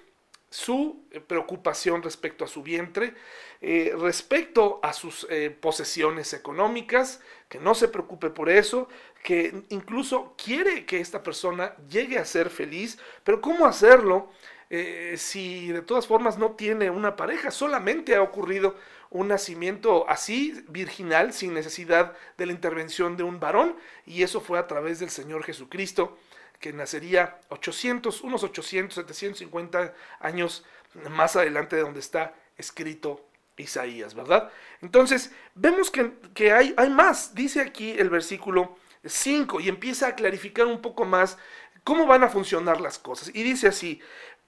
su 0.54 1.04
eh, 1.10 1.20
preocupación 1.20 2.04
respecto 2.04 2.46
a 2.46 2.48
su 2.48 2.62
vientre, 2.62 3.16
eh, 3.60 3.96
respecto 3.98 4.80
a 4.84 4.94
sus 4.94 5.26
posesiones 5.60 6.34
económicas, 6.34 7.22
que 7.50 7.58
no 7.58 7.74
se 7.74 7.88
preocupe 7.88 8.30
por 8.30 8.50
eso, 8.50 8.88
que 9.24 9.64
incluso 9.70 10.36
quiere 10.38 10.86
que 10.86 11.00
esta 11.00 11.24
persona 11.24 11.76
llegue 11.90 12.20
a 12.20 12.26
ser 12.26 12.52
feliz, 12.52 13.00
pero 13.24 13.42
¿cómo 13.42 13.66
hacerlo? 13.66 14.30
Eh, 14.70 15.16
si 15.18 15.72
de 15.72 15.82
todas 15.82 16.06
formas 16.06 16.38
no 16.38 16.52
tiene 16.52 16.90
una 16.90 17.16
pareja, 17.16 17.50
solamente 17.50 18.16
ha 18.16 18.22
ocurrido 18.22 18.76
un 19.10 19.30
nacimiento 19.30 20.08
así, 20.10 20.64
virginal, 20.68 21.34
sin 21.34 21.54
necesidad 21.54 22.14
de 22.38 22.46
la 22.46 22.54
intervención 22.54 23.18
de 23.18 23.24
un 23.24 23.40
varón, 23.40 23.76
y 24.06 24.24
eso 24.24 24.42
fue 24.42 24.60
a 24.60 24.68
través 24.68 25.00
del 25.00 25.10
Señor 25.10 25.44
Jesucristo, 25.44 26.18
que 26.64 26.72
nacería 26.72 27.42
800, 27.50 28.22
unos 28.22 28.42
800, 28.42 28.96
750 28.96 29.94
años 30.22 30.64
más 31.10 31.36
adelante 31.36 31.76
de 31.76 31.82
donde 31.82 32.00
está 32.00 32.36
escrito 32.58 33.28
Isaías, 33.58 34.16
¿verdad? 34.16 34.50
Entonces, 34.82 35.34
vemos 35.56 35.92
que, 35.92 36.54
hay 36.54 36.90
más, 36.90 37.36
dice 37.36 37.60
aquí 37.60 37.92
el 37.92 38.10
versículo 38.10 38.78
5, 39.04 39.60
y 39.60 39.68
empieza 39.68 40.08
a 40.08 40.16
clarificar 40.16 40.66
un 40.66 40.82
poco 40.82 41.04
más 41.04 41.38
cómo 41.84 42.08
van 42.08 42.24
a 42.24 42.30
funcionar 42.30 42.80
las 42.80 42.98
cosas. 42.98 43.30
Y 43.34 43.44
dice 43.44 43.68
así, 43.68 44.00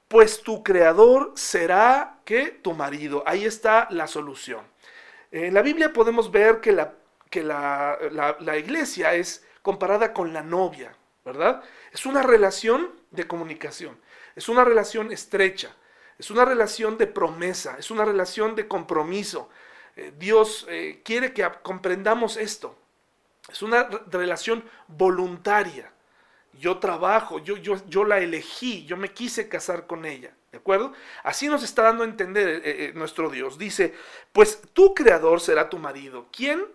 pues 0.07 0.41
tu 0.41 0.63
creador 0.63 1.33
será 1.35 2.19
que 2.23 2.45
tu 2.45 2.71
marido. 2.71 3.23
Ahí 3.25 3.43
está 3.43 3.89
la 3.91 4.07
solución. 4.07 4.63
En 5.31 5.53
la 5.53 5.61
Biblia 5.61 5.91
podemos 5.91 6.31
ver 6.31 6.61
que 6.61 6.71
la, 6.71 6.93
que 7.29 7.43
la, 7.43 7.97
la, 8.39 8.57
iglesia 8.57 9.15
es 9.15 9.45
comparada 9.61 10.13
con 10.13 10.31
la 10.31 10.43
novia, 10.43 10.95
¿verdad? 11.25 11.63
Es 11.91 12.05
una 12.05 12.21
relación 12.21 12.91
de 13.11 13.27
comunicación, 13.27 13.99
es 14.35 14.47
una 14.47 14.63
relación 14.63 15.11
estrecha, 15.11 15.75
es 16.17 16.31
una 16.31 16.45
relación 16.45 16.97
de 16.97 17.07
promesa, 17.07 17.75
es 17.77 17.91
una 17.91 18.05
relación 18.05 18.55
de 18.55 18.67
compromiso. 18.67 19.49
Eh, 19.97 20.13
Dios 20.17 20.65
eh, 20.69 21.01
quiere 21.03 21.33
que 21.33 21.49
comprendamos 21.61 22.37
esto. 22.37 22.77
Es 23.49 23.61
una 23.61 23.83
relación 24.09 24.63
voluntaria 24.87 25.91
yo 26.59 26.77
trabajo, 26.77 27.39
yo, 27.39 27.57
yo, 27.57 27.75
yo 27.87 28.05
la 28.05 28.19
elegí, 28.19 28.85
yo 28.85 28.97
me 28.97 29.11
quise 29.11 29.49
casar 29.49 29.87
con 29.87 30.05
ella. 30.05 30.33
¿De 30.51 30.57
acuerdo? 30.57 30.93
Así 31.23 31.49
nos 31.49 31.63
está 31.63 31.83
dando 31.83 32.03
a 32.03 32.07
entender 32.07 32.61
eh, 32.63 32.91
nuestro 32.95 33.29
Dios. 33.29 33.57
Dice, 33.57 33.93
pues 34.31 34.61
tu 34.73 34.93
creador 34.93 35.41
será 35.41 35.69
tu 35.69 35.77
marido. 35.77 36.27
¿Quién? 36.31 36.65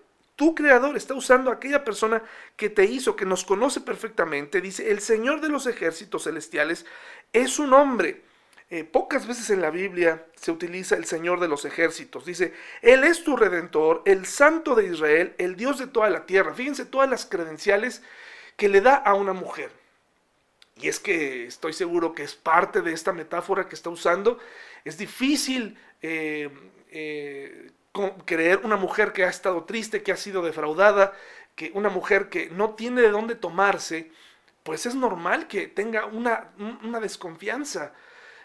Tu 0.40 0.54
creador 0.54 0.96
está 0.96 1.12
usando 1.12 1.50
a 1.50 1.56
aquella 1.56 1.84
persona 1.84 2.22
que 2.56 2.70
te 2.70 2.86
hizo, 2.86 3.14
que 3.14 3.26
nos 3.26 3.44
conoce 3.44 3.82
perfectamente. 3.82 4.62
Dice, 4.62 4.90
el 4.90 5.00
Señor 5.00 5.42
de 5.42 5.50
los 5.50 5.66
ejércitos 5.66 6.24
celestiales 6.24 6.86
es 7.34 7.58
un 7.58 7.74
hombre. 7.74 8.22
Eh, 8.70 8.84
pocas 8.84 9.26
veces 9.26 9.50
en 9.50 9.60
la 9.60 9.68
Biblia 9.68 10.24
se 10.36 10.50
utiliza 10.50 10.96
el 10.96 11.04
Señor 11.04 11.40
de 11.40 11.48
los 11.48 11.66
ejércitos. 11.66 12.24
Dice, 12.24 12.54
Él 12.80 13.04
es 13.04 13.22
tu 13.22 13.36
redentor, 13.36 14.00
el 14.06 14.24
Santo 14.24 14.74
de 14.74 14.86
Israel, 14.86 15.34
el 15.36 15.56
Dios 15.56 15.78
de 15.78 15.88
toda 15.88 16.08
la 16.08 16.24
tierra. 16.24 16.54
Fíjense 16.54 16.86
todas 16.86 17.10
las 17.10 17.26
credenciales 17.26 18.02
que 18.56 18.70
le 18.70 18.80
da 18.80 18.94
a 18.94 19.12
una 19.12 19.34
mujer. 19.34 19.70
Y 20.76 20.88
es 20.88 21.00
que 21.00 21.44
estoy 21.44 21.74
seguro 21.74 22.14
que 22.14 22.22
es 22.22 22.34
parte 22.34 22.80
de 22.80 22.94
esta 22.94 23.12
metáfora 23.12 23.68
que 23.68 23.74
está 23.74 23.90
usando. 23.90 24.38
Es 24.86 24.96
difícil 24.96 25.76
eh, 26.00 26.48
eh, 26.92 27.72
creer 28.24 28.60
una 28.64 28.76
mujer 28.76 29.12
que 29.12 29.24
ha 29.24 29.28
estado 29.28 29.64
triste, 29.64 30.02
que 30.02 30.12
ha 30.12 30.16
sido 30.16 30.42
defraudada, 30.42 31.12
que 31.54 31.72
una 31.74 31.88
mujer 31.88 32.28
que 32.28 32.50
no 32.50 32.74
tiene 32.74 33.02
de 33.02 33.10
dónde 33.10 33.34
tomarse, 33.34 34.10
pues 34.62 34.86
es 34.86 34.94
normal 34.94 35.48
que 35.48 35.66
tenga 35.66 36.06
una, 36.06 36.52
una 36.82 37.00
desconfianza. 37.00 37.92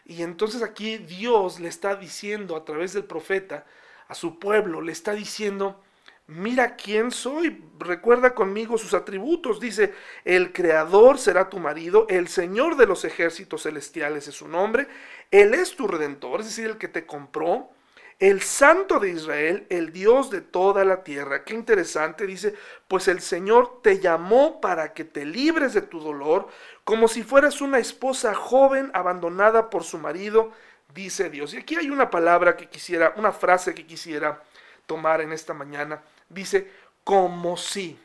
Y 0.06 0.22
entonces 0.22 0.62
aquí 0.62 0.98
Dios 0.98 1.60
le 1.60 1.68
está 1.68 1.96
diciendo 1.96 2.56
a 2.56 2.66
través 2.66 2.94
del 2.94 3.06
profeta 3.06 3.66
a 4.08 4.16
su 4.16 4.40
pueblo, 4.40 4.82
le 4.82 4.92
está 4.92 5.14
diciendo, 5.14 5.82
mira 6.28 6.76
quién 6.76 7.12
soy, 7.12 7.64
recuerda 7.80 8.36
conmigo 8.36 8.78
sus 8.78 8.94
atributos, 8.94 9.60
dice, 9.60 9.94
el 10.24 10.54
Creador 10.54 11.18
será 11.18 11.50
tu 11.50 11.60
marido, 11.60 12.06
el 12.10 12.28
Señor 12.28 12.78
de 12.78 12.88
los 12.88 13.04
ejércitos 13.04 13.64
celestiales 13.64 14.28
es 14.28 14.36
su 14.36 14.48
nombre, 14.48 14.88
Él 15.32 15.54
es 15.54 15.76
tu 15.76 15.88
redentor, 15.88 16.42
es 16.42 16.48
decir, 16.48 16.66
el 16.66 16.78
que 16.78 16.88
te 16.88 17.06
compró, 17.06 17.70
el 18.20 18.42
Santo 18.42 19.00
de 19.00 19.10
Israel, 19.10 19.68
el 19.70 19.92
Dios 19.92 20.30
de 20.30 20.42
toda 20.42 20.86
la 20.86 21.04
tierra. 21.04 21.44
Qué 21.44 21.54
interesante, 21.54 22.26
dice, 22.26 22.56
pues 22.88 23.08
el 23.08 23.22
Señor 23.22 23.82
te 23.82 24.00
llamó 24.00 24.62
para 24.62 24.94
que 24.94 25.04
te 25.04 25.26
libres 25.26 25.74
de 25.74 25.82
tu 25.82 26.00
dolor, 26.00 26.48
como 26.84 27.08
si 27.08 27.24
fueras 27.24 27.62
una 27.62 27.80
esposa 27.80 28.34
joven 28.34 28.92
abandonada 28.94 29.70
por 29.70 29.84
su 29.84 29.98
marido, 29.98 30.52
dice 30.94 31.30
Dios. 31.30 31.54
Y 31.54 31.58
aquí 31.58 31.76
hay 31.76 31.90
una 31.90 32.10
palabra 32.10 32.56
que 32.56 32.70
quisiera, 32.70 33.14
una 33.18 33.32
frase 33.32 33.74
que 33.74 33.86
quisiera 33.86 34.42
tomar 34.86 35.22
en 35.22 35.32
esta 35.32 35.54
mañana 35.54 36.02
dice 36.30 36.72
como 37.04 37.58
si, 37.58 38.00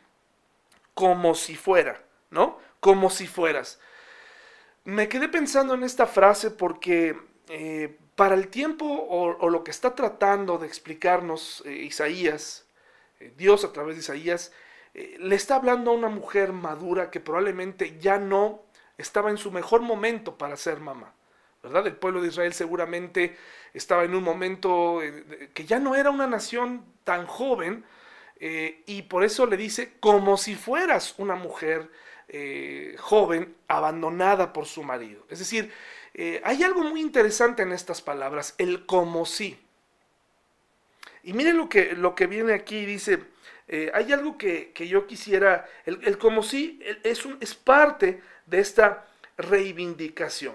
como 0.95 1.35
si 1.35 1.57
fuera, 1.57 2.03
¿no? 2.31 2.59
Como 2.81 3.11
si 3.11 3.27
fueras. 3.27 3.81
Me 4.85 5.09
quedé 5.09 5.29
pensando 5.29 5.75
en 5.75 5.85
esta 5.85 6.07
frase 6.07 6.51
porque 6.51 7.19
eh, 7.49 7.99
para 8.21 8.35
el 8.35 8.49
tiempo 8.49 8.85
o, 8.85 9.49
lo 9.49 9.65
que 9.65 9.71
está 9.71 9.95
tratando 9.95 10.59
de 10.59 10.67
explicarnos 10.67 11.63
eh, 11.65 11.73
Isaías, 11.73 12.67
eh, 13.19 13.33
Dios 13.35 13.65
a 13.65 13.73
través 13.73 13.97
de 13.97 14.01
Isaías, 14.01 14.53
le 14.93 15.35
está 15.35 15.57
hablando 15.57 15.91
a 15.91 15.95
una 15.95 16.11
mujer 16.11 16.53
madura 16.53 17.11
que 17.11 17.19
probablemente 17.19 17.97
ya 17.99 18.19
no 18.19 18.61
estaba 18.99 19.31
en 19.31 19.39
su 19.39 19.51
mejor 19.51 19.81
momento 19.81 20.37
para 20.37 20.59
ser 20.59 20.81
mamá. 20.81 21.15
¿verdad? 21.63 21.87
El 21.87 21.97
pueblo 21.97 22.21
de 22.21 22.29
Israel 22.29 22.53
seguramente 22.53 23.39
estaba 23.73 24.05
en 24.05 24.15
un 24.15 24.23
momento 24.23 25.01
que 25.55 25.65
ya 25.65 25.79
no 25.79 25.97
era 25.97 26.11
una 26.11 26.27
nación 26.27 26.85
tan 27.05 27.25
joven, 27.25 27.87
eh, 28.43 28.83
y 28.85 29.03
por 29.03 29.25
eso 29.25 29.47
le 29.47 29.57
dice 29.57 29.93
como 29.99 30.37
si 30.37 30.57
fueras 30.57 31.15
una 31.17 31.37
mujer 31.37 31.91
eh, 32.29 32.97
joven 32.99 33.55
abandonada 33.69 34.53
por 34.53 34.65
su 34.65 34.83
marido. 34.83 35.27
Es 35.29 35.39
decir, 35.39 35.73
eh, 36.15 36.41
hay 36.45 36.63
algo 36.63 36.83
muy 36.83 37.01
interesante 37.01 37.63
en 37.63 37.73
estas 37.73 38.03
palabras, 38.03 38.55
el 38.59 38.87
como 38.87 39.27
si. 39.27 39.59
Y 41.23 41.33
miren 41.33 41.57
lo 41.57 41.69
que, 41.69 41.93
lo 41.95 42.15
que 42.15 42.27
viene 42.27 42.55
aquí, 42.55 42.85
dice, 42.87 43.19
hay 43.95 44.13
algo 44.13 44.37
que, 44.37 44.73
yo 44.75 45.07
quisiera, 45.07 45.67
el, 45.85 46.19
como 46.19 46.43
si 46.43 46.81
es, 47.05 47.25
un, 47.25 47.39
es 47.41 47.55
parte 47.55 48.21
de 48.47 48.59
esta 48.59 49.07
reivindicación. 49.37 50.55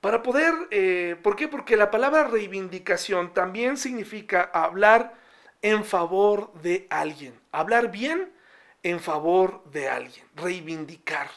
Para 0.00 0.22
poder, 0.22 0.54
¿por 1.22 1.36
qué? 1.36 1.48
Porque 1.48 1.76
la 1.76 1.90
palabra 1.90 2.24
reivindicación 2.24 3.34
también 3.34 3.76
significa 3.76 4.50
hablar 4.54 5.14
en 5.64 5.82
favor 5.82 6.52
de 6.60 6.86
alguien. 6.90 7.32
Hablar 7.50 7.90
bien 7.90 8.30
en 8.82 9.00
favor 9.00 9.64
de 9.72 9.88
alguien. 9.88 10.26
Reivindicar. 10.36 11.30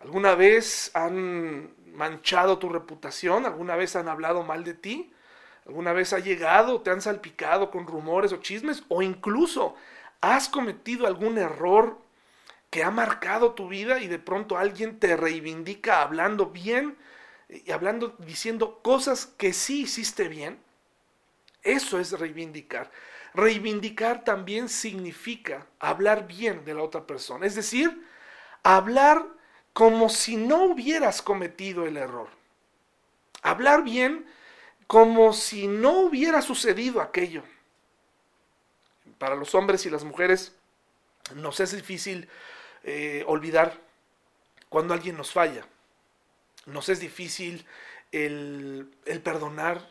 ¿Alguna 0.00 0.34
vez 0.34 0.90
han 0.92 1.74
manchado 1.94 2.58
tu 2.58 2.68
reputación? 2.68 3.46
¿Alguna 3.46 3.76
vez 3.76 3.96
han 3.96 4.08
hablado 4.08 4.42
mal 4.42 4.64
de 4.64 4.74
ti? 4.74 5.12
¿Alguna 5.66 5.92
vez 5.92 6.12
ha 6.12 6.18
llegado, 6.18 6.80
te 6.80 6.90
han 6.90 7.00
salpicado 7.00 7.70
con 7.70 7.86
rumores 7.86 8.32
o 8.32 8.38
chismes? 8.38 8.82
¿O 8.88 9.02
incluso 9.02 9.74
has 10.20 10.48
cometido 10.48 11.06
algún 11.06 11.38
error 11.38 11.98
que 12.70 12.84
ha 12.84 12.90
marcado 12.90 13.52
tu 13.52 13.68
vida 13.68 14.00
y 14.00 14.06
de 14.06 14.18
pronto 14.18 14.56
alguien 14.56 14.98
te 14.98 15.16
reivindica 15.16 16.02
hablando 16.02 16.46
bien 16.46 16.96
y 17.48 17.72
hablando, 17.72 18.14
diciendo 18.18 18.80
cosas 18.82 19.26
que 19.26 19.52
sí 19.52 19.82
hiciste 19.82 20.28
bien, 20.28 20.60
eso 21.62 21.98
es 21.98 22.12
reivindicar. 22.12 22.90
Reivindicar 23.34 24.24
también 24.24 24.68
significa 24.68 25.66
hablar 25.78 26.26
bien 26.26 26.64
de 26.64 26.74
la 26.74 26.82
otra 26.82 27.06
persona, 27.06 27.46
es 27.46 27.54
decir, 27.54 28.06
hablar 28.62 29.26
como 29.72 30.08
si 30.08 30.36
no 30.36 30.64
hubieras 30.64 31.22
cometido 31.22 31.86
el 31.86 31.96
error. 31.96 32.28
Hablar 33.42 33.82
bien 33.82 34.26
como 34.86 35.32
si 35.32 35.68
no 35.68 36.00
hubiera 36.00 36.42
sucedido 36.42 37.00
aquello. 37.00 37.42
Para 39.18 39.36
los 39.36 39.54
hombres 39.54 39.86
y 39.86 39.90
las 39.90 40.04
mujeres 40.04 40.54
nos 41.36 41.60
es 41.60 41.72
difícil 41.72 42.28
eh, 42.82 43.24
olvidar 43.26 43.78
cuando 44.68 44.94
alguien 44.94 45.16
nos 45.16 45.32
falla. 45.32 45.66
Nos 46.66 46.88
es 46.88 47.00
difícil 47.00 47.66
el, 48.12 48.90
el 49.04 49.20
perdonar 49.20 49.90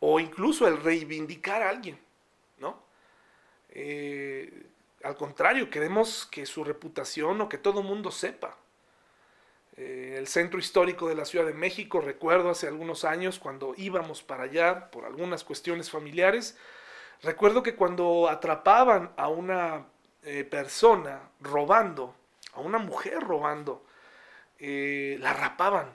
o 0.00 0.20
incluso 0.20 0.66
el 0.68 0.82
reivindicar 0.82 1.62
a 1.62 1.70
alguien, 1.70 1.98
¿no? 2.58 2.82
Eh, 3.70 4.66
al 5.02 5.16
contrario, 5.16 5.70
queremos 5.70 6.26
que 6.30 6.46
su 6.46 6.64
reputación 6.64 7.40
o 7.40 7.48
que 7.48 7.58
todo 7.58 7.82
mundo 7.82 8.10
sepa. 8.10 8.56
Eh, 9.78 10.16
el 10.18 10.26
centro 10.26 10.58
histórico 10.58 11.08
de 11.08 11.14
la 11.14 11.24
Ciudad 11.24 11.46
de 11.46 11.54
México, 11.54 12.00
recuerdo 12.00 12.50
hace 12.50 12.66
algunos 12.66 13.04
años 13.04 13.38
cuando 13.38 13.74
íbamos 13.76 14.22
para 14.22 14.44
allá 14.44 14.90
por 14.90 15.06
algunas 15.06 15.44
cuestiones 15.44 15.90
familiares, 15.90 16.58
recuerdo 17.22 17.62
que 17.62 17.76
cuando 17.76 18.28
atrapaban 18.28 19.12
a 19.16 19.28
una 19.28 19.86
eh, 20.22 20.44
persona 20.44 21.30
robando, 21.40 22.14
a 22.52 22.60
una 22.60 22.78
mujer 22.78 23.20
robando, 23.20 23.84
la 24.60 25.32
rapaban 25.32 25.94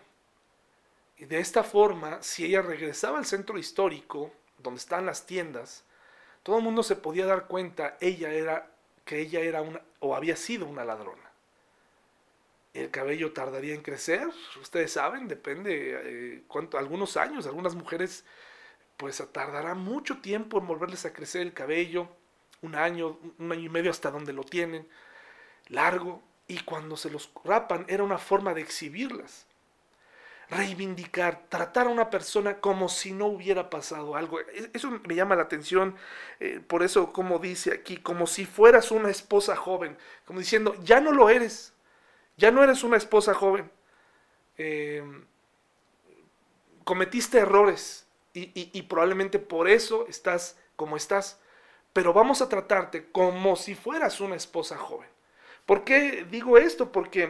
y 1.23 1.25
de 1.25 1.39
esta 1.39 1.63
forma, 1.63 2.21
si 2.21 2.45
ella 2.45 2.61
regresaba 2.61 3.17
al 3.17 3.25
centro 3.25 3.57
histórico, 3.57 4.31
donde 4.57 4.79
están 4.79 5.05
las 5.05 5.25
tiendas, 5.25 5.85
todo 6.43 6.57
el 6.57 6.63
mundo 6.63 6.83
se 6.83 6.95
podía 6.95 7.25
dar 7.25 7.47
cuenta 7.47 7.97
ella 8.01 8.31
era, 8.31 8.71
que 9.05 9.19
ella 9.19 9.39
era 9.39 9.61
una 9.61 9.81
o 9.99 10.15
había 10.15 10.35
sido 10.35 10.65
una 10.65 10.83
ladrona. 10.83 11.22
El 12.73 12.89
cabello 12.89 13.33
tardaría 13.33 13.75
en 13.75 13.81
crecer, 13.81 14.27
ustedes 14.59 14.93
saben, 14.93 15.27
depende 15.27 15.99
eh, 16.03 16.43
cuánto, 16.47 16.77
algunos 16.77 17.17
años, 17.17 17.45
algunas 17.45 17.75
mujeres 17.75 18.25
pues 18.97 19.23
tardará 19.31 19.75
mucho 19.75 20.21
tiempo 20.21 20.57
en 20.57 20.67
volverles 20.67 21.05
a 21.05 21.13
crecer 21.13 21.41
el 21.41 21.53
cabello, 21.53 22.07
un 22.61 22.75
año, 22.75 23.19
un 23.37 23.51
año 23.51 23.61
y 23.61 23.69
medio 23.69 23.91
hasta 23.91 24.09
donde 24.09 24.33
lo 24.33 24.43
tienen, 24.43 24.87
largo, 25.67 26.23
y 26.47 26.59
cuando 26.59 26.97
se 26.97 27.11
los 27.11 27.31
rapan 27.43 27.85
era 27.87 28.03
una 28.03 28.17
forma 28.17 28.53
de 28.53 28.61
exhibirlas 28.61 29.45
reivindicar, 30.49 31.43
tratar 31.49 31.87
a 31.87 31.89
una 31.89 32.09
persona 32.09 32.59
como 32.59 32.89
si 32.89 33.11
no 33.11 33.25
hubiera 33.27 33.69
pasado 33.69 34.15
algo. 34.15 34.39
E, 34.39 34.69
eso 34.73 34.91
me 35.07 35.15
llama 35.15 35.35
la 35.35 35.43
atención, 35.43 35.95
eh, 36.39 36.61
por 36.65 36.83
eso 36.83 37.11
como 37.11 37.39
dice 37.39 37.73
aquí, 37.73 37.97
como 37.97 38.27
si 38.27 38.45
fueras 38.45 38.91
una 38.91 39.09
esposa 39.09 39.55
joven, 39.55 39.97
como 40.25 40.39
diciendo, 40.39 40.75
ya 40.83 40.99
no 41.01 41.11
lo 41.11 41.29
eres, 41.29 41.72
ya 42.37 42.51
no 42.51 42.63
eres 42.63 42.83
una 42.83 42.97
esposa 42.97 43.33
joven. 43.33 43.69
Em, 44.57 45.25
cometiste 46.83 47.39
errores 47.39 48.07
y, 48.33 48.81
probablemente 48.83 49.39
por 49.39 49.69
eso 49.69 50.07
estás 50.07 50.57
como 50.75 50.97
estás, 50.97 51.39
pero 51.93 52.13
vamos 52.13 52.41
a 52.41 52.49
tratarte 52.49 53.11
como 53.11 53.55
si 53.55 53.75
fueras 53.75 54.19
una 54.21 54.35
esposa 54.35 54.77
joven. 54.77 55.07
¿Por 55.65 55.83
qué 55.83 56.25
digo 56.29 56.57
esto? 56.57 56.91
Porque 56.91 57.23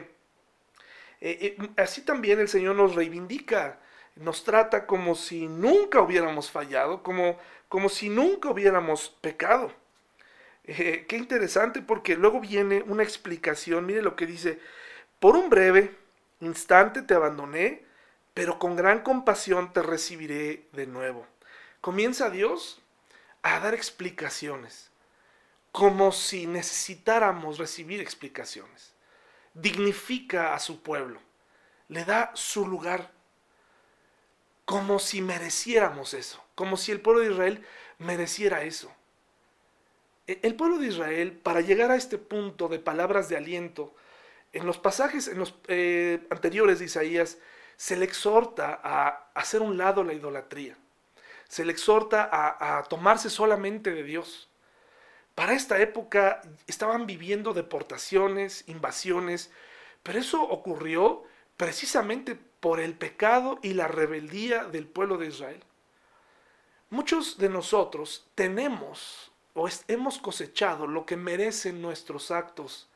eh, 1.21 1.57
eh, 1.59 1.69
así 1.77 2.01
también 2.01 2.39
el 2.39 2.47
Señor 2.47 2.75
nos 2.75 2.95
reivindica, 2.95 3.79
nos 4.15 4.43
trata 4.43 4.85
como 4.85 5.15
si 5.15 5.47
nunca 5.47 6.01
hubiéramos 6.01 6.49
fallado, 6.49 7.03
como, 7.03 7.37
como 7.67 7.89
si 7.89 8.09
nunca 8.09 8.49
hubiéramos 8.49 9.09
pecado. 9.21 9.71
Eh, 10.65 11.05
qué 11.09 11.17
interesante 11.17 11.81
porque 11.81 12.15
luego 12.15 12.39
viene 12.39 12.83
una 12.83 13.03
explicación, 13.03 13.85
mire 13.85 14.01
lo 14.01 14.15
que 14.15 14.25
dice, 14.25 14.59
por 15.23 15.37
un 15.37 15.49
breve 15.49 15.95
instante 16.41 17.01
te 17.01 17.13
abandoné, 17.13 17.85
pero 18.33 18.59
con 18.59 18.75
gran 18.75 19.03
compasión 19.03 19.71
te 19.71 19.81
recibiré 19.81 20.67
de 20.73 20.85
nuevo. 20.85 21.25
Comienza 21.79 22.29
Dios 22.29 22.81
a 23.41 23.61
dar 23.61 23.73
explicaciones, 23.73 24.91
como 25.71 26.11
si 26.11 26.45
necesitáramos 26.45 27.57
recibir 27.57 28.01
explicaciones 28.01 28.95
dignifica 29.53 30.55
a 30.55 30.59
su 30.59 30.81
pueblo, 30.81 31.21
le 31.87 32.03
da 32.03 32.31
su 32.33 32.67
lugar, 32.67 33.09
como 34.65 34.99
si 34.99 35.21
mereciéramos 35.21 36.13
eso, 36.13 36.43
como 36.53 36.75
si 36.75 36.91
el 36.91 36.99
pueblo 36.99 37.21
de 37.21 37.31
Israel 37.31 37.65
mereciera 37.97 38.63
eso. 38.63 38.91
E, 40.27 40.41
el 40.43 40.55
pueblo 40.55 40.79
de 40.79 40.87
Israel, 40.87 41.31
para 41.31 41.61
llegar 41.61 41.91
a 41.91 41.95
este 41.95 42.17
punto 42.17 42.67
de 42.67 42.79
palabras 42.79 43.29
de 43.29 43.37
aliento, 43.37 43.95
en 44.53 44.65
los 44.65 44.77
pasajes 44.77 45.27
en 45.27 45.39
los, 45.39 45.55
eh, 45.67 46.25
anteriores 46.29 46.79
de 46.79 46.85
Isaías, 46.85 47.37
se 47.75 47.97
le 47.97 48.05
exhorta 48.05 48.79
a 48.83 49.29
hacer 49.33 49.61
un 49.61 49.77
lado 49.77 50.03
la 50.03 50.13
idolatría, 50.13 50.77
se 51.49 51.65
le 51.65 51.71
exhorta 51.71 52.29
a 52.31 52.83
tomarse 52.83 53.29
solamente 53.29 53.91
de 53.91 54.03
Dios. 54.03 54.49
Para 55.35 55.53
esta 55.53 55.79
época 55.81 56.41
estaban 56.67 57.07
viviendo 57.07 57.53
deportaciones, 57.53 58.63
invasiones, 58.67 59.51
pero 60.03 60.19
eso 60.19 60.41
ocurrió 60.43 61.23
precisamente 61.57 62.35
por 62.35 62.79
el 62.79 62.93
pecado 62.93 63.59
y 63.61 63.73
la 63.73 63.87
rebeldía 63.87 64.65
del 64.65 64.87
pueblo 64.87 65.17
de 65.17 65.27
Israel. 65.27 65.63
Muchos 66.89 67.37
de 67.37 67.49
nosotros 67.49 68.27
tenemos 68.35 69.31
o 69.55 69.67
hemos 69.87 70.19
cosechado 70.19 70.87
lo 70.87 71.05
que 71.05 71.17
merecen 71.17 71.81
nuestros 71.81 72.31
actos 72.31 72.87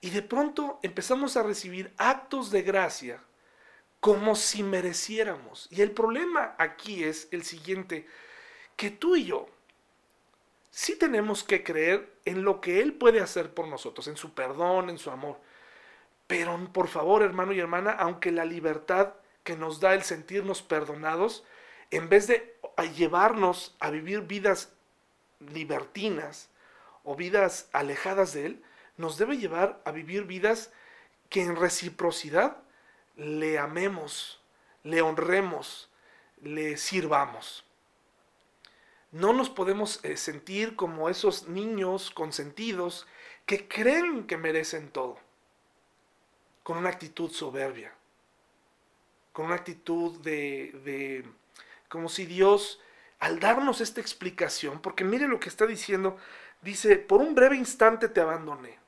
y 0.00 0.10
de 0.10 0.22
pronto 0.22 0.78
empezamos 0.82 1.36
a 1.36 1.42
recibir 1.42 1.92
actos 1.96 2.50
de 2.50 2.62
gracia 2.62 3.22
como 4.00 4.36
si 4.36 4.62
mereciéramos. 4.62 5.68
Y 5.70 5.82
el 5.82 5.90
problema 5.90 6.54
aquí 6.58 7.04
es 7.04 7.28
el 7.32 7.44
siguiente, 7.44 8.06
que 8.76 8.90
tú 8.90 9.16
y 9.16 9.24
yo 9.24 9.48
sí 10.70 10.96
tenemos 10.96 11.42
que 11.42 11.64
creer 11.64 12.12
en 12.24 12.44
lo 12.44 12.60
que 12.60 12.80
Él 12.80 12.92
puede 12.92 13.20
hacer 13.20 13.52
por 13.52 13.66
nosotros, 13.66 14.06
en 14.06 14.16
su 14.16 14.34
perdón, 14.34 14.90
en 14.90 14.98
su 14.98 15.10
amor. 15.10 15.40
Pero 16.28 16.56
por 16.72 16.88
favor, 16.88 17.22
hermano 17.22 17.52
y 17.52 17.58
hermana, 17.58 17.90
aunque 17.92 18.30
la 18.30 18.44
libertad 18.44 19.14
que 19.42 19.56
nos 19.56 19.80
da 19.80 19.94
el 19.94 20.02
sentirnos 20.02 20.62
perdonados, 20.62 21.42
en 21.90 22.08
vez 22.08 22.26
de 22.26 22.56
llevarnos 22.96 23.74
a 23.80 23.90
vivir 23.90 24.20
vidas 24.20 24.72
libertinas 25.40 26.50
o 27.02 27.16
vidas 27.16 27.68
alejadas 27.72 28.34
de 28.34 28.46
Él, 28.46 28.62
nos 28.98 29.16
debe 29.16 29.38
llevar 29.38 29.80
a 29.84 29.92
vivir 29.92 30.24
vidas 30.24 30.70
que 31.30 31.42
en 31.42 31.56
reciprocidad 31.56 32.58
le 33.16 33.58
amemos, 33.58 34.40
le 34.82 35.02
honremos, 35.02 35.88
le 36.42 36.76
sirvamos. 36.76 37.64
No 39.10 39.32
nos 39.32 39.48
podemos 39.48 40.04
eh, 40.04 40.16
sentir 40.16 40.76
como 40.76 41.08
esos 41.08 41.48
niños 41.48 42.10
consentidos 42.10 43.06
que 43.46 43.66
creen 43.66 44.26
que 44.26 44.36
merecen 44.36 44.90
todo, 44.90 45.18
con 46.62 46.76
una 46.76 46.90
actitud 46.90 47.30
soberbia, 47.30 47.94
con 49.32 49.46
una 49.46 49.54
actitud 49.54 50.20
de, 50.20 50.72
de 50.84 51.24
como 51.88 52.08
si 52.08 52.26
Dios, 52.26 52.80
al 53.18 53.40
darnos 53.40 53.80
esta 53.80 54.00
explicación, 54.00 54.80
porque 54.80 55.04
mire 55.04 55.26
lo 55.26 55.40
que 55.40 55.48
está 55.48 55.66
diciendo, 55.66 56.18
dice, 56.60 56.96
por 56.96 57.20
un 57.20 57.34
breve 57.34 57.56
instante 57.56 58.08
te 58.08 58.20
abandoné. 58.20 58.78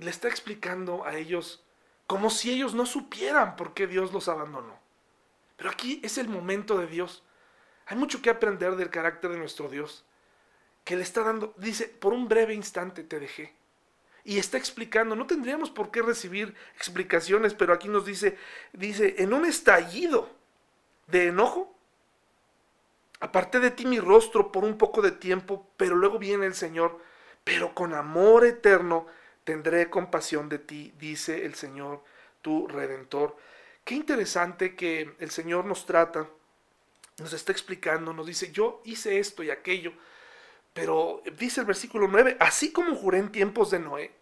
Le 0.00 0.10
está 0.10 0.26
explicando 0.26 1.04
a 1.04 1.16
ellos 1.16 1.64
como 2.08 2.28
si 2.28 2.52
ellos 2.52 2.74
no 2.74 2.84
supieran 2.84 3.54
por 3.54 3.72
qué 3.72 3.86
Dios 3.86 4.12
los 4.12 4.26
abandonó. 4.26 4.80
Pero 5.56 5.70
aquí 5.70 6.00
es 6.02 6.18
el 6.18 6.28
momento 6.28 6.76
de 6.76 6.88
Dios 6.88 7.22
hay 7.90 7.96
mucho 7.96 8.22
que 8.22 8.30
aprender 8.30 8.76
del 8.76 8.88
carácter 8.88 9.32
de 9.32 9.38
nuestro 9.38 9.68
Dios, 9.68 10.04
que 10.84 10.94
le 10.94 11.02
está 11.02 11.24
dando, 11.24 11.54
dice, 11.56 11.88
por 11.88 12.12
un 12.12 12.28
breve 12.28 12.54
instante 12.54 13.02
te 13.02 13.18
dejé. 13.18 13.52
Y 14.22 14.38
está 14.38 14.58
explicando, 14.58 15.16
no 15.16 15.26
tendríamos 15.26 15.70
por 15.70 15.90
qué 15.90 16.00
recibir 16.00 16.54
explicaciones, 16.76 17.52
pero 17.52 17.72
aquí 17.72 17.88
nos 17.88 18.04
dice, 18.04 18.38
dice, 18.72 19.16
en 19.18 19.32
un 19.32 19.44
estallido 19.44 20.30
de 21.08 21.26
enojo, 21.26 21.76
aparté 23.18 23.58
de 23.58 23.72
ti 23.72 23.86
mi 23.86 23.98
rostro 23.98 24.52
por 24.52 24.62
un 24.62 24.78
poco 24.78 25.02
de 25.02 25.10
tiempo, 25.10 25.68
pero 25.76 25.96
luego 25.96 26.20
viene 26.20 26.46
el 26.46 26.54
Señor, 26.54 27.02
pero 27.42 27.74
con 27.74 27.92
amor 27.92 28.44
eterno 28.44 29.08
tendré 29.44 29.90
compasión 29.90 30.48
de 30.48 30.58
ti, 30.58 30.92
dice 30.98 31.44
el 31.44 31.54
Señor, 31.54 32.02
tu 32.42 32.66
redentor. 32.66 33.36
Qué 33.84 33.94
interesante 33.94 34.76
que 34.76 35.14
el 35.18 35.30
Señor 35.30 35.64
nos 35.64 35.86
trata 35.86 36.28
nos 37.20 37.32
está 37.32 37.52
explicando, 37.52 38.12
nos 38.12 38.26
dice, 38.26 38.50
yo 38.50 38.80
hice 38.84 39.18
esto 39.18 39.42
y 39.42 39.50
aquello, 39.50 39.92
pero 40.72 41.22
dice 41.38 41.60
el 41.60 41.66
versículo 41.66 42.08
9, 42.08 42.36
así 42.40 42.72
como 42.72 42.96
juré 42.96 43.18
en 43.18 43.30
tiempos 43.30 43.70
de 43.70 43.78
Noé, 43.78 44.12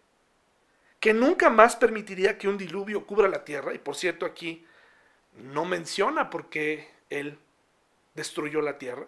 que 0.99 1.13
nunca 1.13 1.49
más 1.49 1.75
permitiría 1.75 2.37
que 2.37 2.47
un 2.47 2.57
diluvio 2.57 3.05
cubra 3.05 3.27
la 3.27 3.45
tierra, 3.45 3.73
y 3.73 3.77
por 3.77 3.95
cierto 3.95 4.25
aquí 4.25 4.65
no 5.33 5.65
menciona 5.65 6.29
por 6.29 6.49
qué 6.49 6.89
él 7.09 7.37
destruyó 8.15 8.61
la 8.61 8.77
tierra. 8.77 9.07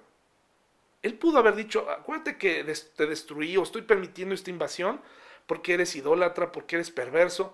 Él 1.02 1.16
pudo 1.16 1.40
haber 1.40 1.56
dicho, 1.56 1.90
acuérdate 1.90 2.38
que 2.38 2.64
te 2.96 3.08
destruí 3.08 3.58
o 3.58 3.64
estoy 3.64 3.82
permitiendo 3.82 4.36
esta 4.36 4.52
invasión 4.52 5.02
porque 5.46 5.74
eres 5.74 5.96
idólatra, 5.96 6.52
porque 6.52 6.76
eres 6.78 6.92
perverso. 6.92 7.54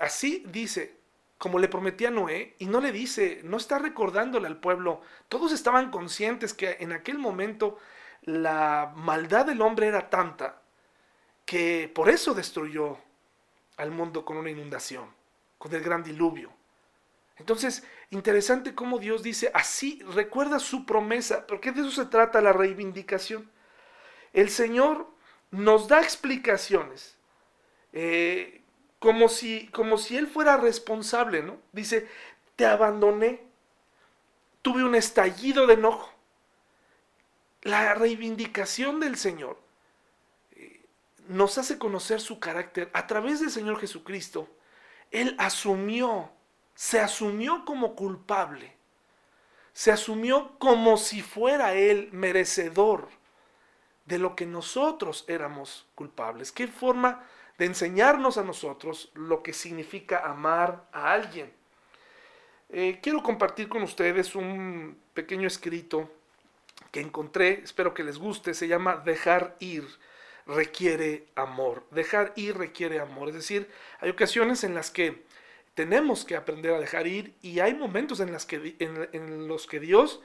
Así 0.00 0.44
dice, 0.48 0.96
como 1.38 1.58
le 1.58 1.68
prometía 1.68 2.10
Noé, 2.10 2.56
y 2.58 2.66
no 2.66 2.80
le 2.80 2.92
dice, 2.92 3.40
no 3.44 3.56
está 3.56 3.78
recordándole 3.78 4.46
al 4.46 4.60
pueblo. 4.60 5.02
Todos 5.28 5.52
estaban 5.52 5.90
conscientes 5.90 6.54
que 6.54 6.78
en 6.80 6.92
aquel 6.92 7.18
momento 7.18 7.78
la 8.22 8.92
maldad 8.96 9.46
del 9.46 9.60
hombre 9.60 9.88
era 9.88 10.08
tanta 10.08 10.62
que 11.44 11.90
por 11.94 12.08
eso 12.08 12.34
destruyó 12.34 12.98
al 13.76 13.90
mundo 13.90 14.24
con 14.24 14.36
una 14.36 14.50
inundación, 14.50 15.12
con 15.58 15.74
el 15.74 15.82
gran 15.82 16.02
diluvio. 16.02 16.50
Entonces, 17.36 17.84
interesante 18.10 18.74
cómo 18.74 18.98
Dios 18.98 19.22
dice, 19.22 19.50
así 19.54 20.00
recuerda 20.14 20.58
su 20.60 20.86
promesa, 20.86 21.46
porque 21.46 21.72
de 21.72 21.82
eso 21.82 21.90
se 21.90 22.06
trata 22.06 22.40
la 22.40 22.52
reivindicación. 22.52 23.50
El 24.32 24.50
Señor 24.50 25.13
nos 25.54 25.88
da 25.88 26.00
explicaciones, 26.00 27.16
eh, 27.92 28.62
como, 28.98 29.28
si, 29.28 29.68
como 29.68 29.98
si 29.98 30.16
Él 30.16 30.26
fuera 30.26 30.56
responsable, 30.56 31.42
¿no? 31.42 31.58
Dice, 31.72 32.08
te 32.56 32.66
abandoné, 32.66 33.42
tuve 34.62 34.84
un 34.84 34.94
estallido 34.94 35.66
de 35.66 35.74
enojo. 35.74 36.12
La 37.62 37.94
reivindicación 37.94 39.00
del 39.00 39.16
Señor 39.16 39.58
eh, 40.52 40.82
nos 41.28 41.56
hace 41.58 41.78
conocer 41.78 42.20
su 42.20 42.38
carácter 42.38 42.90
a 42.92 43.06
través 43.06 43.40
del 43.40 43.50
Señor 43.50 43.80
Jesucristo. 43.80 44.48
Él 45.10 45.34
asumió 45.38 46.30
se 46.74 47.00
asumió 47.00 47.64
como 47.64 47.94
culpable, 47.94 48.76
se 49.72 49.92
asumió 49.92 50.58
como 50.58 50.96
si 50.96 51.22
fuera 51.22 51.74
él 51.74 52.08
merecedor 52.12 53.08
de 54.04 54.18
lo 54.18 54.36
que 54.36 54.46
nosotros 54.46 55.24
éramos 55.28 55.86
culpables. 55.94 56.52
Qué 56.52 56.68
forma 56.68 57.24
de 57.58 57.66
enseñarnos 57.66 58.38
a 58.38 58.44
nosotros 58.44 59.10
lo 59.14 59.42
que 59.42 59.52
significa 59.52 60.24
amar 60.24 60.88
a 60.92 61.12
alguien. 61.12 61.52
Eh, 62.70 62.98
quiero 63.02 63.22
compartir 63.22 63.68
con 63.68 63.82
ustedes 63.82 64.34
un 64.34 64.98
pequeño 65.14 65.46
escrito 65.46 66.10
que 66.90 67.00
encontré, 67.00 67.60
espero 67.62 67.94
que 67.94 68.04
les 68.04 68.18
guste, 68.18 68.54
se 68.54 68.68
llama 68.68 68.96
Dejar 68.96 69.56
ir 69.60 69.86
requiere 70.46 71.26
amor. 71.34 71.86
Dejar 71.90 72.32
ir 72.36 72.56
requiere 72.56 73.00
amor. 73.00 73.28
Es 73.28 73.34
decir, 73.34 73.70
hay 74.00 74.10
ocasiones 74.10 74.64
en 74.64 74.74
las 74.74 74.90
que 74.90 75.24
tenemos 75.74 76.24
que 76.24 76.36
aprender 76.36 76.72
a 76.72 76.78
dejar 76.78 77.06
ir 77.06 77.34
y 77.42 77.60
hay 77.60 77.74
momentos 77.74 78.20
en, 78.20 78.32
los 79.48 79.66
que 79.66 79.80
Dios 79.80 80.20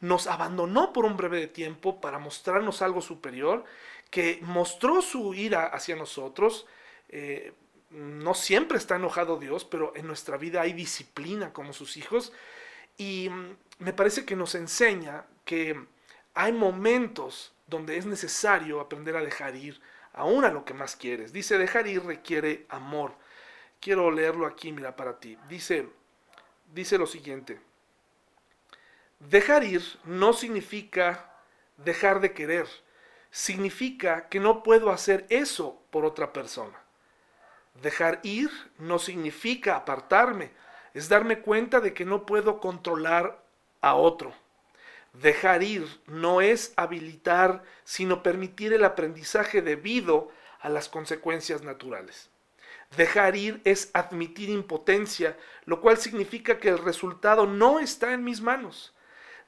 nos 0.00 0.26
abandonó 0.26 0.92
por 0.92 1.04
un 1.04 1.16
breve 1.16 1.46
tiempo 1.46 2.00
para 2.00 2.18
mostrarnos 2.18 2.82
algo 2.82 3.00
superior, 3.00 3.64
que 4.10 4.38
mostró 4.42 5.02
su 5.02 5.34
ira 5.34 5.66
hacia 5.66 5.96
nosotros. 5.96 6.66
Eh, 7.08 7.52
no 7.90 8.34
siempre 8.34 8.78
está 8.78 8.96
enojado 8.96 9.38
Dios, 9.38 9.64
pero 9.64 9.92
en 9.96 10.06
nuestra 10.06 10.36
vida 10.36 10.62
hay 10.62 10.72
disciplina 10.72 11.52
como 11.52 11.72
sus 11.72 11.96
hijos. 11.96 12.32
Y 12.96 13.28
mm, 13.28 13.56
me 13.80 13.92
parece 13.92 14.24
que 14.24 14.36
nos 14.36 14.54
enseña 14.54 15.24
que 15.44 15.86
hay 16.34 16.52
momentos 16.52 17.52
donde 17.66 17.96
es 17.96 18.06
necesario 18.06 18.80
aprender 18.80 19.16
a 19.16 19.22
dejar 19.22 19.54
ir, 19.56 19.80
aún 20.12 20.44
a 20.44 20.50
lo 20.50 20.64
que 20.64 20.74
más 20.74 20.96
quieres. 20.96 21.32
Dice, 21.32 21.58
dejar 21.58 21.86
ir 21.86 22.04
requiere 22.04 22.66
amor. 22.68 23.14
Quiero 23.80 24.10
leerlo 24.10 24.46
aquí, 24.46 24.72
mira, 24.72 24.96
para 24.96 25.18
ti. 25.18 25.38
Dice, 25.48 25.88
dice 26.72 26.98
lo 26.98 27.06
siguiente. 27.06 27.60
Dejar 29.20 29.64
ir 29.64 29.82
no 30.04 30.32
significa 30.32 31.30
dejar 31.76 32.20
de 32.20 32.32
querer. 32.32 32.66
Significa 33.30 34.28
que 34.28 34.40
no 34.40 34.62
puedo 34.62 34.90
hacer 34.90 35.26
eso 35.28 35.82
por 35.90 36.06
otra 36.06 36.32
persona. 36.32 36.82
Dejar 37.82 38.20
ir 38.22 38.50
no 38.78 38.98
significa 38.98 39.76
apartarme. 39.76 40.50
Es 40.94 41.08
darme 41.08 41.40
cuenta 41.40 41.80
de 41.80 41.92
que 41.92 42.06
no 42.06 42.24
puedo 42.24 42.60
controlar 42.60 43.44
a 43.82 43.94
otro. 43.94 44.32
Dejar 45.12 45.62
ir 45.62 45.86
no 46.06 46.40
es 46.40 46.72
habilitar, 46.76 47.62
sino 47.84 48.22
permitir 48.22 48.72
el 48.72 48.84
aprendizaje 48.84 49.60
debido 49.60 50.30
a 50.60 50.70
las 50.70 50.88
consecuencias 50.88 51.62
naturales. 51.62 52.30
Dejar 52.96 53.36
ir 53.36 53.60
es 53.64 53.90
admitir 53.92 54.48
impotencia, 54.48 55.36
lo 55.66 55.80
cual 55.82 55.98
significa 55.98 56.58
que 56.58 56.70
el 56.70 56.78
resultado 56.78 57.46
no 57.46 57.80
está 57.80 58.14
en 58.14 58.24
mis 58.24 58.40
manos. 58.40 58.94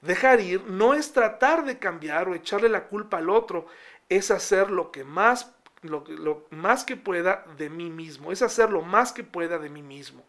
Dejar 0.02 0.40
ir 0.40 0.64
no 0.66 0.94
es 0.94 1.12
tratar 1.12 1.64
de 1.64 1.78
cambiar 1.78 2.28
o 2.28 2.34
echarle 2.34 2.68
la 2.68 2.88
culpa 2.88 3.18
al 3.18 3.30
otro, 3.30 3.66
es 4.08 4.30
hacer 4.30 4.70
lo 4.70 4.90
que 4.92 5.04
más 5.04 5.54
lo, 5.82 6.46
más 6.50 6.84
que 6.84 6.96
pueda 6.96 7.44
de 7.56 7.68
mí 7.68 7.90
mismo, 7.90 8.32
es 8.32 8.42
hacer 8.42 8.70
lo 8.70 8.82
más 8.82 9.12
que 9.12 9.24
pueda 9.24 9.58
de 9.58 9.68
mí 9.68 9.82
mismo. 9.82 10.24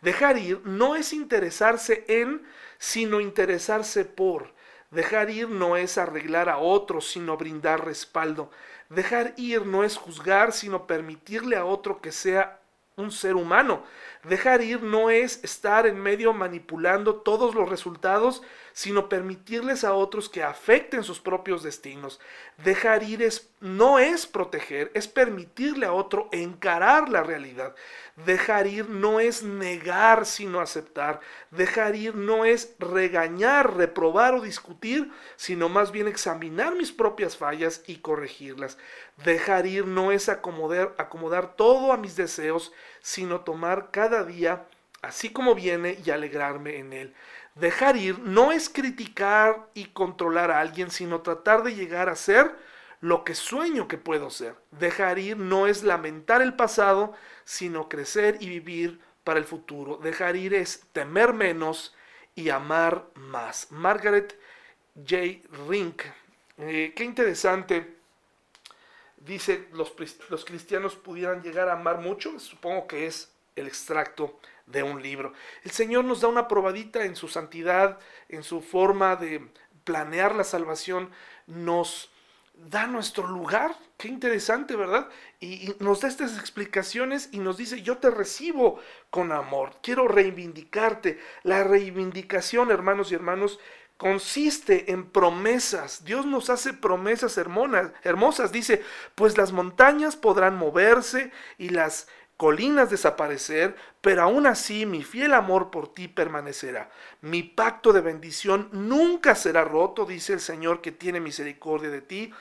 Dejar 0.00 0.38
ir 0.38 0.60
no 0.64 0.94
es 0.94 1.12
interesarse 1.12 2.04
en, 2.06 2.46
sino 2.78 3.20
interesarse 3.20 4.04
por. 4.04 4.54
Dejar 4.90 5.30
ir 5.30 5.48
no 5.48 5.76
es 5.76 5.98
arreglar 5.98 6.48
a 6.48 6.58
otros, 6.58 7.10
sino 7.10 7.36
brindar 7.36 7.84
respaldo. 7.84 8.50
Dejar 8.88 9.34
ir 9.36 9.66
no 9.66 9.82
es 9.82 9.96
juzgar, 9.96 10.52
sino 10.52 10.86
permitirle 10.86 11.56
a 11.56 11.64
otro 11.64 12.00
que 12.00 12.12
sea 12.12 12.60
un 12.96 13.10
ser 13.10 13.36
humano. 13.36 13.82
Dejar 14.24 14.62
ir 14.62 14.82
no 14.82 15.10
es 15.10 15.42
estar 15.42 15.86
en 15.86 16.00
medio 16.00 16.32
manipulando 16.32 17.16
todos 17.16 17.54
los 17.54 17.68
resultados, 17.68 18.42
sino 18.78 19.08
permitirles 19.08 19.82
a 19.82 19.92
otros 19.92 20.28
que 20.28 20.44
afecten 20.44 21.02
sus 21.02 21.18
propios 21.18 21.64
destinos. 21.64 22.20
Dejar 22.58 23.02
ir 23.02 23.24
es, 23.24 23.50
no 23.58 23.98
es 23.98 24.24
proteger, 24.24 24.92
es 24.94 25.08
permitirle 25.08 25.84
a 25.84 25.92
otro 25.92 26.28
encarar 26.30 27.08
la 27.08 27.24
realidad. 27.24 27.74
Dejar 28.24 28.68
ir 28.68 28.88
no 28.88 29.18
es 29.18 29.42
negar, 29.42 30.26
sino 30.26 30.60
aceptar. 30.60 31.18
Dejar 31.50 31.96
ir 31.96 32.14
no 32.14 32.44
es 32.44 32.76
regañar, 32.78 33.76
reprobar 33.76 34.34
o 34.34 34.42
discutir, 34.42 35.10
sino 35.34 35.68
más 35.68 35.90
bien 35.90 36.06
examinar 36.06 36.76
mis 36.76 36.92
propias 36.92 37.36
fallas 37.36 37.82
y 37.88 37.96
corregirlas. 37.96 38.78
Dejar 39.24 39.66
ir 39.66 39.88
no 39.88 40.12
es 40.12 40.28
acomodar, 40.28 40.94
acomodar 40.98 41.56
todo 41.56 41.92
a 41.92 41.96
mis 41.96 42.14
deseos, 42.14 42.72
sino 43.00 43.40
tomar 43.40 43.90
cada 43.90 44.22
día 44.22 44.68
así 45.02 45.30
como 45.30 45.54
viene 45.54 45.98
y 46.04 46.10
alegrarme 46.10 46.78
en 46.78 46.92
él. 46.92 47.14
Dejar 47.60 47.96
ir 47.96 48.20
no 48.20 48.52
es 48.52 48.68
criticar 48.68 49.68
y 49.74 49.86
controlar 49.86 50.50
a 50.50 50.60
alguien, 50.60 50.90
sino 50.90 51.22
tratar 51.22 51.64
de 51.64 51.74
llegar 51.74 52.08
a 52.08 52.14
ser 52.14 52.54
lo 53.00 53.24
que 53.24 53.34
sueño 53.34 53.88
que 53.88 53.98
puedo 53.98 54.30
ser. 54.30 54.54
Dejar 54.70 55.18
ir 55.18 55.36
no 55.36 55.66
es 55.66 55.82
lamentar 55.82 56.40
el 56.40 56.54
pasado, 56.54 57.14
sino 57.44 57.88
crecer 57.88 58.36
y 58.40 58.48
vivir 58.48 59.00
para 59.24 59.40
el 59.40 59.44
futuro. 59.44 59.96
Dejar 59.96 60.36
ir 60.36 60.54
es 60.54 60.84
temer 60.92 61.32
menos 61.32 61.94
y 62.34 62.50
amar 62.50 63.08
más. 63.14 63.70
Margaret 63.70 64.38
J. 64.94 65.40
Rink. 65.68 66.02
Eh, 66.58 66.92
qué 66.94 67.04
interesante. 67.04 67.96
Dice, 69.16 69.66
los, 69.72 69.94
los 70.30 70.44
cristianos 70.44 70.94
pudieran 70.94 71.42
llegar 71.42 71.68
a 71.68 71.72
amar 71.72 71.98
mucho. 71.98 72.38
Supongo 72.38 72.86
que 72.86 73.06
es 73.06 73.32
el 73.56 73.66
extracto 73.66 74.38
de 74.70 74.82
un 74.82 75.02
libro. 75.02 75.32
El 75.64 75.70
Señor 75.70 76.04
nos 76.04 76.20
da 76.20 76.28
una 76.28 76.48
probadita 76.48 77.04
en 77.04 77.16
su 77.16 77.28
santidad, 77.28 77.98
en 78.28 78.42
su 78.42 78.60
forma 78.60 79.16
de 79.16 79.48
planear 79.84 80.34
la 80.34 80.44
salvación, 80.44 81.10
nos 81.46 82.10
da 82.54 82.86
nuestro 82.86 83.26
lugar. 83.26 83.74
Qué 83.96 84.08
interesante, 84.08 84.76
¿verdad? 84.76 85.08
Y, 85.40 85.74
nos 85.80 86.00
da 86.00 86.08
estas 86.08 86.38
explicaciones 86.38 87.30
y 87.32 87.38
nos 87.38 87.56
dice, 87.56 87.82
yo 87.82 87.98
te 87.98 88.10
recibo 88.10 88.80
con 89.10 89.32
amor, 89.32 89.76
quiero 89.82 90.08
reivindicarte. 90.08 91.18
La 91.42 91.64
reivindicación, 91.64 92.70
hermanos 92.70 93.10
y 93.10 93.14
hermanos, 93.14 93.58
consiste 93.96 94.92
en 94.92 95.10
promesas. 95.10 96.04
Dios 96.04 96.24
nos 96.26 96.50
hace 96.50 96.72
promesas 96.72 97.36
hermosas, 97.36 97.92
hermosas. 98.02 98.52
Dice, 98.52 98.82
pues 99.14 99.36
las 99.36 99.52
montañas 99.52 100.16
podrán 100.16 100.56
moverse 100.56 101.32
y 101.58 101.70
las 101.70 102.08
colinas 102.38 102.88
desaparecer, 102.88 103.74
pero 104.00 104.22
aún 104.22 104.46
así 104.46 104.86
mi 104.86 105.02
fiel 105.02 105.34
amor 105.34 105.70
por 105.70 105.92
ti 105.92 106.06
permanecerá. 106.06 106.88
Mi 107.20 107.42
pacto 107.42 107.92
de 107.92 108.00
bendición 108.00 108.68
nunca 108.72 109.34
será 109.34 109.64
roto, 109.64 110.06
dice 110.06 110.34
el 110.34 110.40
Señor 110.40 110.80
que 110.80 110.92
tiene 110.92 111.20
misericordia 111.20 111.90
de 111.90 112.00
ti. 112.00 112.32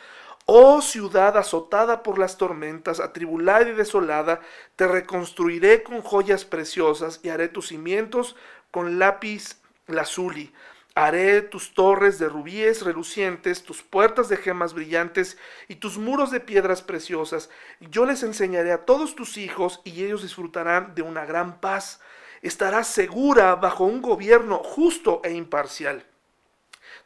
Oh 0.45 0.81
ciudad 0.81 1.35
azotada 1.35 2.03
por 2.03 2.19
las 2.19 2.37
tormentas, 2.37 2.99
atribulada 2.99 3.69
y 3.69 3.73
desolada, 3.73 4.39
te 4.75 4.87
reconstruiré 4.87 5.81
con 5.81 6.01
joyas 6.01 6.45
preciosas 6.45 7.19
y 7.23 7.29
haré 7.29 7.49
tus 7.49 7.69
cimientos 7.69 8.35
con 8.69 8.99
lápiz 8.99 9.57
lazuli. 9.87 10.53
Haré 10.99 11.43
tus 11.43 11.75
torres 11.75 12.17
de 12.17 12.27
rubíes 12.27 12.81
relucientes, 12.81 13.61
tus 13.61 13.83
puertas 13.83 14.29
de 14.29 14.37
gemas 14.37 14.73
brillantes 14.73 15.37
y 15.67 15.75
tus 15.75 15.99
muros 15.99 16.31
de 16.31 16.39
piedras 16.39 16.81
preciosas. 16.81 17.51
Yo 17.79 18.07
les 18.07 18.23
enseñaré 18.23 18.71
a 18.71 18.83
todos 18.83 19.13
tus 19.13 19.37
hijos 19.37 19.79
y 19.83 20.03
ellos 20.03 20.23
disfrutarán 20.23 20.95
de 20.95 21.03
una 21.03 21.23
gran 21.23 21.61
paz. 21.61 22.01
estará 22.41 22.83
segura 22.83 23.53
bajo 23.57 23.83
un 23.83 24.01
gobierno 24.01 24.57
justo 24.57 25.21
e 25.23 25.33
imparcial. 25.33 26.03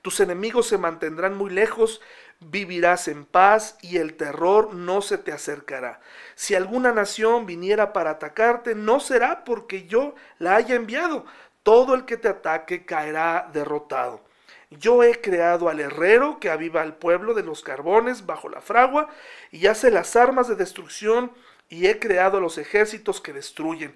Tus 0.02 0.22
enemigos 0.22 0.68
se 0.68 0.78
mantendrán 0.78 1.36
muy 1.36 1.50
lejos, 1.50 2.00
vivirás 2.40 3.10
en 3.10 3.26
paz 3.26 3.78
y 3.82 3.98
el 3.98 4.14
terror 4.14 4.74
no 4.74 5.02
se 5.02 5.18
te 5.18 5.34
acercará. 5.34 6.00
Si 6.36 6.56
alguna 6.56 6.94
nación 6.94 7.46
viniera 7.46 7.92
para 7.92 8.12
atacarte, 8.12 8.74
no 8.74 9.02
será 9.02 9.44
porque 9.44 9.86
yo 9.86 10.16
la 10.40 10.56
haya 10.56 10.76
enviado. 10.76 11.26
Todo 11.64 11.96
el 11.96 12.06
que 12.06 12.18
te 12.18 12.28
ataque 12.28 12.86
caerá 12.86 13.50
derrotado. 13.54 14.22
Yo 14.70 15.04
he 15.04 15.20
creado 15.20 15.70
al 15.70 15.80
herrero 15.80 16.40
que 16.40 16.50
aviva 16.50 16.82
al 16.82 16.96
pueblo 16.96 17.34
de 17.34 17.44
los 17.44 17.62
carbones 17.62 18.26
bajo 18.26 18.50
la 18.50 18.62
fragua 18.62 19.10
y 19.52 19.68
hace 19.68 19.92
las 19.92 20.16
armas 20.16 20.48
de 20.48 20.56
destrucción 20.56 21.32
y 21.68 21.88
he 21.88 22.00
creado 22.00 22.40
los 22.40 22.58
ejércitos 22.58 23.20
que 23.20 23.34
destruyen. 23.34 23.96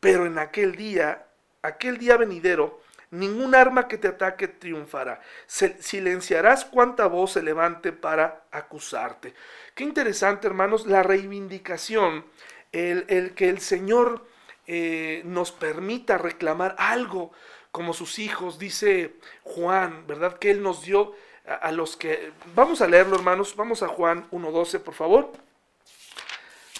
Pero 0.00 0.26
en 0.26 0.38
aquel 0.38 0.74
día, 0.76 1.26
aquel 1.62 1.98
día 1.98 2.16
venidero, 2.16 2.80
Ningún 3.10 3.54
arma 3.54 3.86
que 3.86 3.98
te 3.98 4.08
ataque 4.08 4.48
triunfará. 4.48 5.20
silenciarás 5.46 6.64
cuanta 6.64 7.06
voz 7.06 7.32
se 7.32 7.42
levante 7.42 7.92
para 7.92 8.44
acusarte. 8.50 9.32
Qué 9.74 9.84
interesante, 9.84 10.48
hermanos, 10.48 10.86
la 10.86 11.04
reivindicación, 11.04 12.26
el, 12.72 13.34
que 13.34 13.48
el 13.48 13.60
Señor 13.60 14.26
eh, 14.66 15.22
nos 15.24 15.52
permita 15.52 16.18
reclamar 16.18 16.74
algo 16.78 17.32
como 17.70 17.92
sus 17.92 18.18
hijos, 18.18 18.58
dice 18.58 19.16
Juan, 19.42 20.06
¿verdad? 20.06 20.38
Que 20.38 20.50
Él 20.50 20.62
nos 20.62 20.82
dio 20.82 21.14
a, 21.46 21.70
los 21.72 21.96
que... 21.96 22.32
Vamos 22.54 22.80
a 22.80 22.88
leerlo, 22.88 23.16
hermanos, 23.16 23.54
vamos 23.54 23.82
a 23.82 23.88
Juan 23.88 24.28
1.12, 24.30 24.80
por 24.80 24.94
favor. 24.94 25.32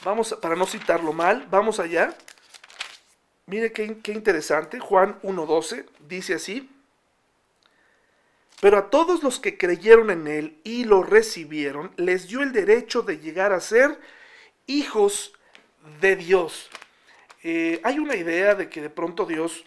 Vamos, 0.05 0.37
para 0.41 0.57
no 0.57 0.66
citarlo 0.66 1.12
mal, 1.12 1.47
vamos 1.51 1.80
allá. 1.80 2.16
Mire 3.47 3.72
qué, 3.72 3.84
interesante, 4.12 4.80
Juan 4.80 5.20
1.12 5.22 5.87
dice 6.09 6.34
así, 6.34 6.68
pero 8.61 8.78
a 8.78 8.91
todos 8.91 9.22
los 9.22 9.39
que 9.39 9.57
creyeron 9.57 10.11
en 10.11 10.26
Él 10.26 10.61
y 10.64 10.84
lo 10.84 11.03
recibieron, 11.03 11.93
les 11.97 12.26
dio 12.26 12.43
el 12.43 12.53
derecho 12.53 13.03
de 13.03 13.18
llegar 13.18 13.53
a 13.53 13.61
ser 13.61 14.01
hijos 14.66 15.32
de 16.01 16.16
Dios. 16.16 16.70
Eh, 17.43 17.80
hay 17.84 17.99
una 17.99 18.16
idea 18.16 18.55
de 18.55 18.68
que 18.68 18.80
de 18.80 18.91
pronto 18.91 19.24
Dios 19.26 19.64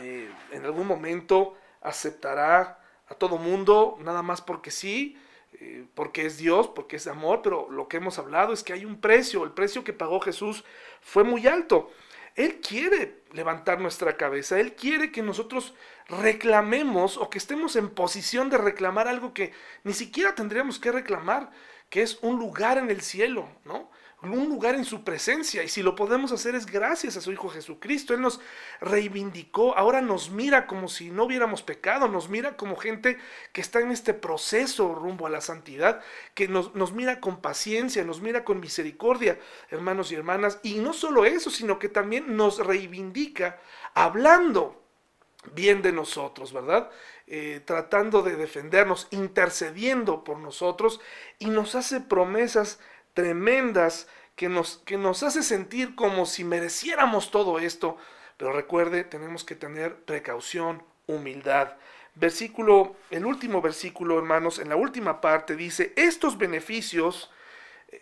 eh, 0.00 0.30
en 0.52 0.64
algún 0.64 0.86
momento 0.86 1.56
aceptará 1.80 2.78
a 3.08 3.14
todo 3.14 3.38
mundo, 3.38 3.98
nada 4.00 4.22
más 4.22 4.40
porque 4.42 4.70
sí, 4.70 5.16
eh, 5.60 5.86
porque 5.94 6.26
es 6.26 6.38
Dios, 6.38 6.68
porque 6.68 6.96
es 6.96 7.06
amor, 7.06 7.40
pero 7.42 7.68
lo 7.70 7.88
que 7.88 7.96
hemos 7.96 8.18
hablado 8.18 8.52
es 8.52 8.62
que 8.62 8.72
hay 8.72 8.84
un 8.84 9.00
precio, 9.00 9.44
el 9.44 9.52
precio 9.52 9.82
que 9.82 9.92
pagó 9.92 10.20
Jesús 10.20 10.64
fue 11.00 11.24
muy 11.24 11.46
alto. 11.46 11.90
Él 12.36 12.60
quiere 12.60 13.22
levantar 13.32 13.80
nuestra 13.80 14.16
cabeza, 14.16 14.60
Él 14.60 14.74
quiere 14.74 15.10
que 15.10 15.22
nosotros 15.22 15.74
reclamemos 16.08 17.16
o 17.16 17.28
que 17.30 17.38
estemos 17.38 17.74
en 17.74 17.90
posición 17.90 18.50
de 18.50 18.58
reclamar 18.58 19.08
algo 19.08 19.34
que 19.34 19.52
ni 19.82 19.92
siquiera 19.92 20.34
tendríamos 20.34 20.78
que 20.78 20.92
reclamar, 20.92 21.50
que 21.90 22.02
es 22.02 22.18
un 22.22 22.38
lugar 22.38 22.78
en 22.78 22.90
el 22.90 23.00
cielo, 23.00 23.48
¿no? 23.64 23.90
Un 24.22 24.48
lugar 24.48 24.74
en 24.74 24.84
su 24.84 25.04
presencia. 25.04 25.62
Y 25.62 25.68
si 25.68 25.82
lo 25.82 25.94
podemos 25.94 26.32
hacer 26.32 26.54
es 26.54 26.66
gracias 26.66 27.16
a 27.16 27.20
su 27.20 27.30
Hijo 27.30 27.48
Jesucristo. 27.48 28.14
Él 28.14 28.20
nos 28.20 28.40
reivindicó, 28.80 29.76
ahora 29.76 30.00
nos 30.00 30.30
mira 30.30 30.66
como 30.66 30.88
si 30.88 31.10
no 31.10 31.24
hubiéramos 31.24 31.62
pecado, 31.62 32.08
nos 32.08 32.28
mira 32.28 32.56
como 32.56 32.76
gente 32.76 33.18
que 33.52 33.60
está 33.60 33.80
en 33.80 33.92
este 33.92 34.14
proceso 34.14 34.94
rumbo 34.94 35.26
a 35.26 35.30
la 35.30 35.40
santidad, 35.40 36.00
que 36.34 36.48
nos, 36.48 36.74
nos 36.74 36.92
mira 36.92 37.20
con 37.20 37.40
paciencia, 37.40 38.04
nos 38.04 38.20
mira 38.20 38.44
con 38.44 38.60
misericordia, 38.60 39.38
hermanos 39.70 40.10
y 40.10 40.16
hermanas. 40.16 40.58
Y 40.62 40.74
no 40.76 40.92
solo 40.92 41.24
eso, 41.24 41.50
sino 41.50 41.78
que 41.78 41.88
también 41.88 42.36
nos 42.36 42.58
reivindica 42.58 43.60
hablando 43.94 44.82
bien 45.54 45.82
de 45.82 45.92
nosotros, 45.92 46.52
¿verdad? 46.52 46.90
Eh, 47.26 47.60
tratando 47.64 48.22
de 48.22 48.36
defendernos, 48.36 49.06
intercediendo 49.10 50.24
por 50.24 50.38
nosotros 50.38 51.00
y 51.38 51.46
nos 51.46 51.74
hace 51.74 52.00
promesas 52.00 52.80
tremendas 53.18 54.06
que 54.36 54.48
nos, 54.48 54.76
que 54.84 54.96
nos 54.96 55.24
hace 55.24 55.42
sentir 55.42 55.96
como 55.96 56.24
si 56.24 56.44
mereciéramos 56.44 57.32
todo 57.32 57.58
esto. 57.58 57.96
Pero 58.36 58.52
recuerde, 58.52 59.02
tenemos 59.02 59.42
que 59.42 59.56
tener 59.56 59.96
precaución, 60.04 60.84
humildad. 61.08 61.72
Versículo, 62.14 62.94
el 63.10 63.26
último 63.26 63.60
versículo, 63.60 64.18
hermanos, 64.18 64.60
en 64.60 64.68
la 64.68 64.76
última 64.76 65.20
parte 65.20 65.56
dice, 65.56 65.92
estos 65.96 66.38
beneficios, 66.38 67.32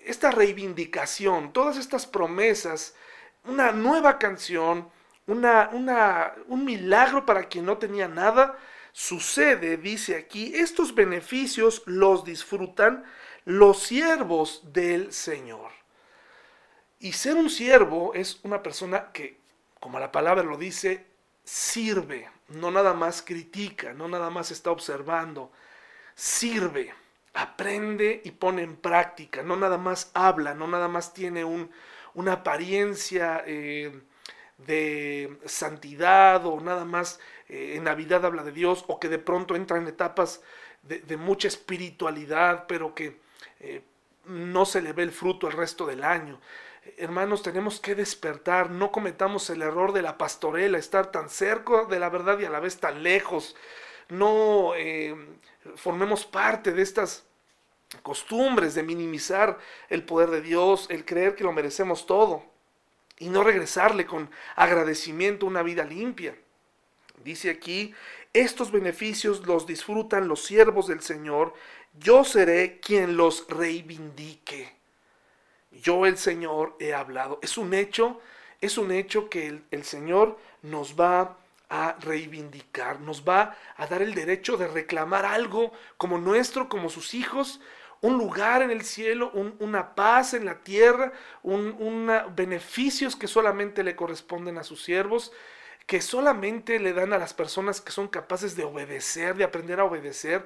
esta 0.04 0.30
reivindicación, 0.30 1.54
todas 1.54 1.78
estas 1.78 2.04
promesas, 2.04 2.94
una 3.46 3.72
nueva 3.72 4.18
canción, 4.18 4.90
una, 5.26 5.70
una, 5.72 6.34
un 6.48 6.62
milagro 6.66 7.24
para 7.24 7.44
quien 7.44 7.64
no 7.64 7.78
tenía 7.78 8.06
nada, 8.06 8.58
sucede, 8.92 9.78
dice 9.78 10.14
aquí, 10.16 10.52
estos 10.54 10.94
beneficios 10.94 11.82
los 11.86 12.22
disfrutan 12.22 13.02
los 13.46 13.78
siervos 13.78 14.60
del 14.72 15.12
Señor. 15.12 15.70
Y 16.98 17.12
ser 17.12 17.36
un 17.36 17.48
siervo 17.48 18.12
es 18.12 18.40
una 18.42 18.62
persona 18.62 19.12
que, 19.12 19.38
como 19.78 20.00
la 20.00 20.10
palabra 20.10 20.42
lo 20.42 20.56
dice, 20.56 21.06
sirve, 21.44 22.28
no 22.48 22.72
nada 22.72 22.92
más 22.92 23.22
critica, 23.22 23.94
no 23.94 24.08
nada 24.08 24.30
más 24.30 24.50
está 24.50 24.72
observando, 24.72 25.52
sirve, 26.16 26.92
aprende 27.34 28.20
y 28.24 28.32
pone 28.32 28.62
en 28.62 28.76
práctica, 28.76 29.44
no 29.44 29.54
nada 29.56 29.78
más 29.78 30.10
habla, 30.12 30.52
no 30.54 30.66
nada 30.66 30.88
más 30.88 31.14
tiene 31.14 31.44
un, 31.44 31.70
una 32.14 32.32
apariencia 32.32 33.44
eh, 33.46 34.02
de 34.58 35.38
santidad 35.44 36.44
o 36.46 36.60
nada 36.60 36.84
más 36.84 37.20
eh, 37.48 37.74
en 37.76 37.84
Navidad 37.84 38.24
habla 38.24 38.42
de 38.42 38.50
Dios 38.50 38.84
o 38.88 38.98
que 38.98 39.08
de 39.08 39.20
pronto 39.20 39.54
entra 39.54 39.76
en 39.76 39.86
etapas 39.86 40.42
de 40.82 41.16
mucha 41.16 41.48
espiritualidad, 41.48 42.66
pero 42.68 42.94
que 42.94 43.25
eh, 43.60 43.82
no 44.24 44.64
se 44.64 44.82
le 44.82 44.92
ve 44.92 45.02
el 45.02 45.12
fruto 45.12 45.46
el 45.46 45.52
resto 45.52 45.86
del 45.86 46.04
año. 46.04 46.40
Hermanos, 46.96 47.42
tenemos 47.42 47.80
que 47.80 47.94
despertar, 47.94 48.70
no 48.70 48.92
cometamos 48.92 49.50
el 49.50 49.62
error 49.62 49.92
de 49.92 50.02
la 50.02 50.18
pastorela, 50.18 50.78
estar 50.78 51.10
tan 51.10 51.28
cerca 51.28 51.84
de 51.84 51.98
la 51.98 52.08
verdad 52.08 52.38
y 52.38 52.44
a 52.44 52.50
la 52.50 52.60
vez 52.60 52.78
tan 52.78 53.02
lejos. 53.02 53.56
No 54.08 54.72
eh, 54.76 55.16
formemos 55.74 56.24
parte 56.24 56.72
de 56.72 56.82
estas 56.82 57.24
costumbres 58.02 58.74
de 58.74 58.82
minimizar 58.82 59.58
el 59.88 60.04
poder 60.04 60.30
de 60.30 60.42
Dios, 60.42 60.86
el 60.90 61.04
creer 61.04 61.34
que 61.34 61.44
lo 61.44 61.52
merecemos 61.52 62.06
todo 62.06 62.44
y 63.18 63.28
no 63.28 63.42
regresarle 63.42 64.06
con 64.06 64.30
agradecimiento 64.54 65.46
una 65.46 65.62
vida 65.62 65.84
limpia. 65.84 66.36
Dice 67.24 67.50
aquí, 67.50 67.94
estos 68.32 68.70
beneficios 68.70 69.46
los 69.46 69.66
disfrutan 69.66 70.28
los 70.28 70.44
siervos 70.44 70.86
del 70.86 71.00
Señor 71.00 71.54
yo 71.98 72.24
seré 72.24 72.80
quien 72.80 73.16
los 73.16 73.46
reivindique. 73.48 74.74
Yo 75.70 76.06
el 76.06 76.18
Señor 76.18 76.76
he 76.80 76.94
hablado. 76.94 77.38
Es 77.42 77.58
un 77.58 77.74
hecho, 77.74 78.20
es 78.60 78.78
un 78.78 78.92
hecho 78.92 79.28
que 79.28 79.62
el, 79.70 79.84
Señor 79.84 80.38
nos 80.62 80.98
va 80.98 81.36
a 81.68 81.96
reivindicar, 82.00 83.00
nos 83.00 83.26
va 83.26 83.56
a 83.76 83.86
dar 83.86 84.02
el 84.02 84.14
derecho 84.14 84.56
de 84.56 84.68
reclamar 84.68 85.24
algo 85.24 85.72
como 85.96 86.18
nuestro, 86.18 86.68
como 86.68 86.88
sus 86.88 87.14
hijos, 87.14 87.60
un 88.00 88.18
lugar 88.18 88.62
en 88.62 88.70
el 88.70 88.84
cielo, 88.84 89.32
una 89.58 89.94
paz 89.94 90.34
en 90.34 90.44
la 90.44 90.60
tierra, 90.60 91.12
un, 91.42 92.10
beneficios 92.34 93.16
que 93.16 93.26
solamente 93.26 93.82
le 93.82 93.96
corresponden 93.96 94.58
a 94.58 94.64
sus 94.64 94.82
siervos 94.82 95.32
que 95.86 96.00
solamente 96.00 96.80
le 96.80 96.92
dan 96.92 97.12
a 97.12 97.18
las 97.18 97.32
personas 97.32 97.80
que 97.80 97.92
son 97.92 98.08
capaces 98.08 98.56
de 98.56 98.64
obedecer, 98.64 99.36
de 99.36 99.44
aprender 99.44 99.78
a 99.78 99.84
obedecer, 99.84 100.44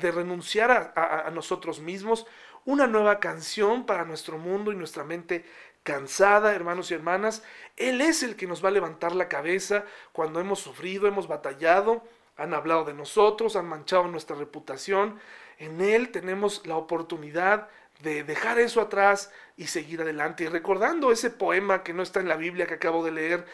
de 0.00 0.10
renunciar 0.10 0.92
a, 0.96 1.30
nosotros 1.30 1.80
mismos, 1.80 2.26
una 2.64 2.88
nueva 2.88 3.20
canción 3.20 3.86
para 3.86 4.04
nuestro 4.04 4.36
mundo 4.36 4.72
y 4.72 4.76
nuestra 4.76 5.04
mente 5.04 5.44
cansada, 5.84 6.54
hermanos 6.54 6.90
y 6.90 6.94
hermanas. 6.94 7.44
Él 7.76 8.00
es 8.00 8.24
el 8.24 8.34
que 8.36 8.48
nos 8.48 8.64
va 8.64 8.68
a 8.68 8.72
levantar 8.72 9.14
la 9.14 9.28
cabeza 9.28 9.84
cuando 10.12 10.40
hemos 10.40 10.58
sufrido, 10.58 11.06
hemos 11.06 11.28
batallado, 11.28 12.02
han 12.36 12.52
hablado 12.52 12.84
de 12.84 12.94
nosotros, 12.94 13.54
han 13.54 13.66
manchado 13.66 14.08
nuestra 14.08 14.36
reputación. 14.36 15.20
En 15.58 15.80
Él 15.80 16.10
tenemos 16.10 16.66
la 16.66 16.76
oportunidad 16.76 17.68
de 18.02 18.24
dejar 18.24 18.58
eso 18.58 18.80
atrás 18.80 19.30
y 19.56 19.66
seguir 19.66 20.00
adelante. 20.00 20.44
Y 20.44 20.48
recordando 20.48 21.12
ese 21.12 21.30
poema 21.30 21.82
que 21.82 21.92
no 21.92 22.02
está 22.02 22.20
en 22.20 22.28
la 22.28 22.36
Biblia 22.36 22.66
que 22.66 22.74
acabo 22.74 23.04
de 23.04 23.12
leer, 23.12 23.46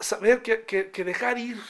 saber 0.00 0.42
que, 0.42 1.04
dejar 1.04 1.38
ir 1.38 1.60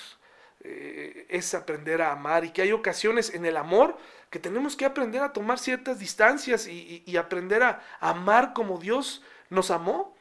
eh, 0.61 1.27
es 1.29 1.55
aprender 1.55 2.03
a 2.03 2.13
amar 2.13 2.45
y 2.45 2.51
que 2.51 2.63
hay 2.63 2.73
ocasiones 2.73 3.35
en 3.35 3.45
el 3.47 3.57
amor 3.57 3.97
que 4.31 4.39
tenemos 4.39 4.77
que 4.77 4.85
aprender 4.85 5.23
a 5.23 5.33
tomar 5.33 5.59
ciertas 5.59 5.99
distancias 5.99 6.67
y, 6.67 7.17
aprender 7.17 7.63
a, 7.63 7.83
amar 8.01 8.53
como 8.55 8.79
Dios 8.79 9.23
nos 9.51 9.71
amó. 9.71 10.17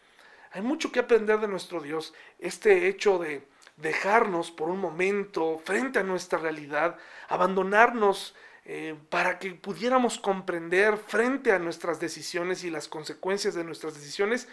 Hay 0.51 0.61
mucho 0.61 0.91
que 0.91 0.99
aprender 0.99 1.39
de 1.39 1.47
nuestro 1.47 1.79
Dios. 1.79 2.13
Este 2.37 2.87
hecho 2.87 3.19
de 3.19 3.47
dejarnos 3.77 4.51
por 4.51 4.69
un 4.69 4.79
momento 4.79 5.61
frente 5.63 5.99
a 5.99 6.03
nuestra 6.03 6.39
realidad, 6.39 6.97
abandonarnos 7.29 8.35
eh, 8.65 8.95
para 9.09 9.39
que 9.39 9.51
pudiéramos 9.51 10.19
comprender 10.19 10.97
frente 10.97 11.51
a 11.51 11.59
nuestras 11.59 11.99
decisiones 11.99 12.63
y 12.63 12.69
las 12.69 12.87
consecuencias 12.87 13.55
de 13.55 13.63
nuestras 13.63 13.95
decisiones, 13.95 14.47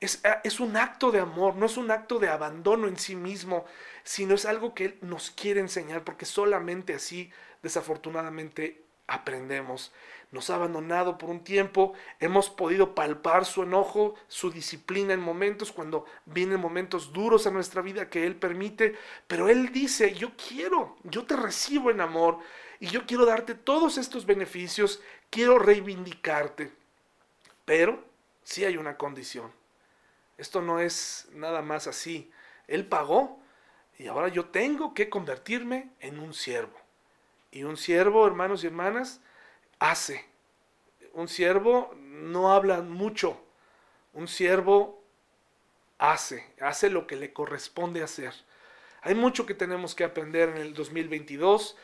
Es, 0.00 0.20
ah, 0.24 0.40
es, 0.44 0.60
un 0.60 0.76
acto 0.76 1.10
de 1.10 1.20
amor, 1.20 1.56
no 1.56 1.66
es 1.66 1.76
un 1.76 1.90
acto 1.90 2.18
de 2.18 2.28
abandono 2.28 2.86
en 2.86 2.98
sí 2.98 3.16
mismo, 3.16 3.64
sino 4.04 4.34
es 4.34 4.44
algo 4.44 4.74
que 4.74 4.84
Él 4.86 4.98
nos 5.00 5.30
quiere 5.30 5.60
enseñar, 5.60 6.04
porque 6.04 6.24
solamente 6.24 6.94
así, 6.94 7.32
desafortunadamente, 7.62 8.82
aprendemos. 9.08 9.92
Nos 10.30 10.50
ha 10.50 10.56
abandonado 10.56 11.16
por 11.16 11.30
un 11.30 11.42
tiempo, 11.42 11.94
hemos 12.20 12.50
podido 12.50 12.94
palpar 12.94 13.46
su 13.46 13.62
enojo, 13.62 14.14
su 14.28 14.50
disciplina 14.50 15.14
en 15.14 15.20
momentos, 15.20 15.72
cuando 15.72 16.04
vienen 16.26 16.60
momentos 16.60 17.12
duros 17.12 17.46
a 17.46 17.50
nuestra 17.50 17.80
vida 17.80 18.10
que 18.10 18.26
Él 18.26 18.36
permite, 18.36 18.94
pero 19.26 19.48
Él 19.48 19.72
dice, 19.72 20.14
yo 20.14 20.32
quiero, 20.36 20.96
yo 21.04 21.24
te 21.24 21.34
recibo 21.34 21.90
en 21.90 22.02
amor 22.02 22.38
y 22.78 22.88
yo 22.88 23.06
quiero 23.06 23.24
darte 23.24 23.54
todos 23.54 23.98
estos 23.98 24.26
beneficios, 24.26 25.00
quiero 25.30 25.58
reivindicarte. 25.58 26.70
Pero 27.64 28.04
sí 28.44 28.64
hay 28.64 28.76
una 28.76 28.96
condición. 28.96 29.57
Esto 30.38 30.62
no 30.62 30.80
es 30.80 31.28
nada 31.32 31.62
más 31.62 31.86
así. 31.86 32.30
Él 32.68 32.86
pagó 32.86 33.40
y 33.98 34.06
ahora 34.06 34.28
yo 34.28 34.46
tengo 34.46 34.94
que 34.94 35.10
convertirme 35.10 35.90
en 36.00 36.18
un 36.20 36.32
siervo. 36.32 36.78
Y 37.50 37.64
un 37.64 37.76
siervo, 37.76 38.26
hermanos 38.26 38.62
y 38.62 38.68
hermanas, 38.68 39.20
hace. 39.80 40.24
Un 41.12 41.28
siervo 41.28 41.92
no 41.96 42.52
habla 42.52 42.80
mucho. 42.80 43.42
Un 44.12 44.28
siervo 44.28 45.02
hace, 45.98 46.54
hace 46.60 46.90
lo 46.90 47.06
que 47.06 47.16
le 47.16 47.32
corresponde 47.32 48.02
hacer. 48.02 48.32
Hay 49.02 49.14
mucho 49.14 49.46
que 49.46 49.54
tenemos 49.54 49.94
que 49.94 50.04
aprender 50.04 50.50
en 50.50 50.58
el 50.58 50.74
2022. 50.74 51.76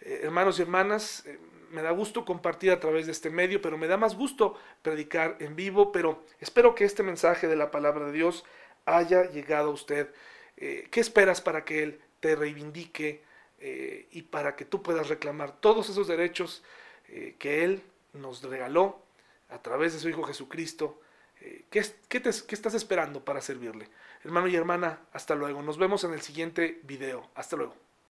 Eh, 0.00 0.20
hermanos 0.22 0.58
y 0.58 0.62
hermanas, 0.62 1.26
eh, 1.26 1.38
me 1.70 1.82
da 1.82 1.90
gusto 1.90 2.24
compartir 2.24 2.70
a 2.70 2.80
través 2.80 3.06
de 3.06 3.12
este 3.12 3.30
medio, 3.30 3.60
pero 3.60 3.78
me 3.78 3.86
da 3.86 3.96
más 3.96 4.16
gusto 4.16 4.58
predicar 4.82 5.36
en 5.40 5.56
vivo, 5.56 5.92
pero 5.92 6.24
espero 6.40 6.74
que 6.74 6.84
este 6.84 7.02
mensaje 7.02 7.46
de 7.46 7.56
la 7.56 7.70
palabra 7.70 8.06
de 8.06 8.12
Dios 8.12 8.44
haya 8.86 9.30
llegado 9.30 9.70
a 9.70 9.72
usted. 9.72 10.12
Eh, 10.56 10.88
¿Qué 10.90 11.00
esperas 11.00 11.40
para 11.40 11.64
que 11.64 11.82
Él 11.82 12.00
te 12.20 12.34
reivindique, 12.34 13.22
eh, 13.60 14.06
y 14.12 14.22
para 14.22 14.54
que 14.54 14.64
tú 14.64 14.82
puedas 14.82 15.08
reclamar 15.08 15.60
todos 15.60 15.88
esos 15.88 16.06
derechos 16.06 16.62
eh, 17.08 17.34
que 17.38 17.64
Él 17.64 17.82
nos 18.12 18.42
regaló 18.42 19.02
a 19.48 19.60
través 19.62 19.92
de 19.92 19.98
su 19.98 20.08
Hijo 20.08 20.22
Jesucristo. 20.22 21.00
Eh, 21.40 21.64
¿qué, 21.70 21.84
qué, 22.08 22.22
¿Qué 22.22 22.54
estás 22.54 22.74
esperando 22.74 23.24
para 23.24 23.40
servirle? 23.40 23.88
Hermano 24.24 24.48
y 24.48 24.56
hermana, 24.56 25.00
hasta 25.12 25.34
luego. 25.34 25.62
Nos 25.62 25.78
vemos 25.78 26.04
en 26.04 26.12
el 26.12 26.20
siguiente 26.20 26.80
video. 26.84 27.28
Hasta 27.34 27.56
luego. 27.56 27.87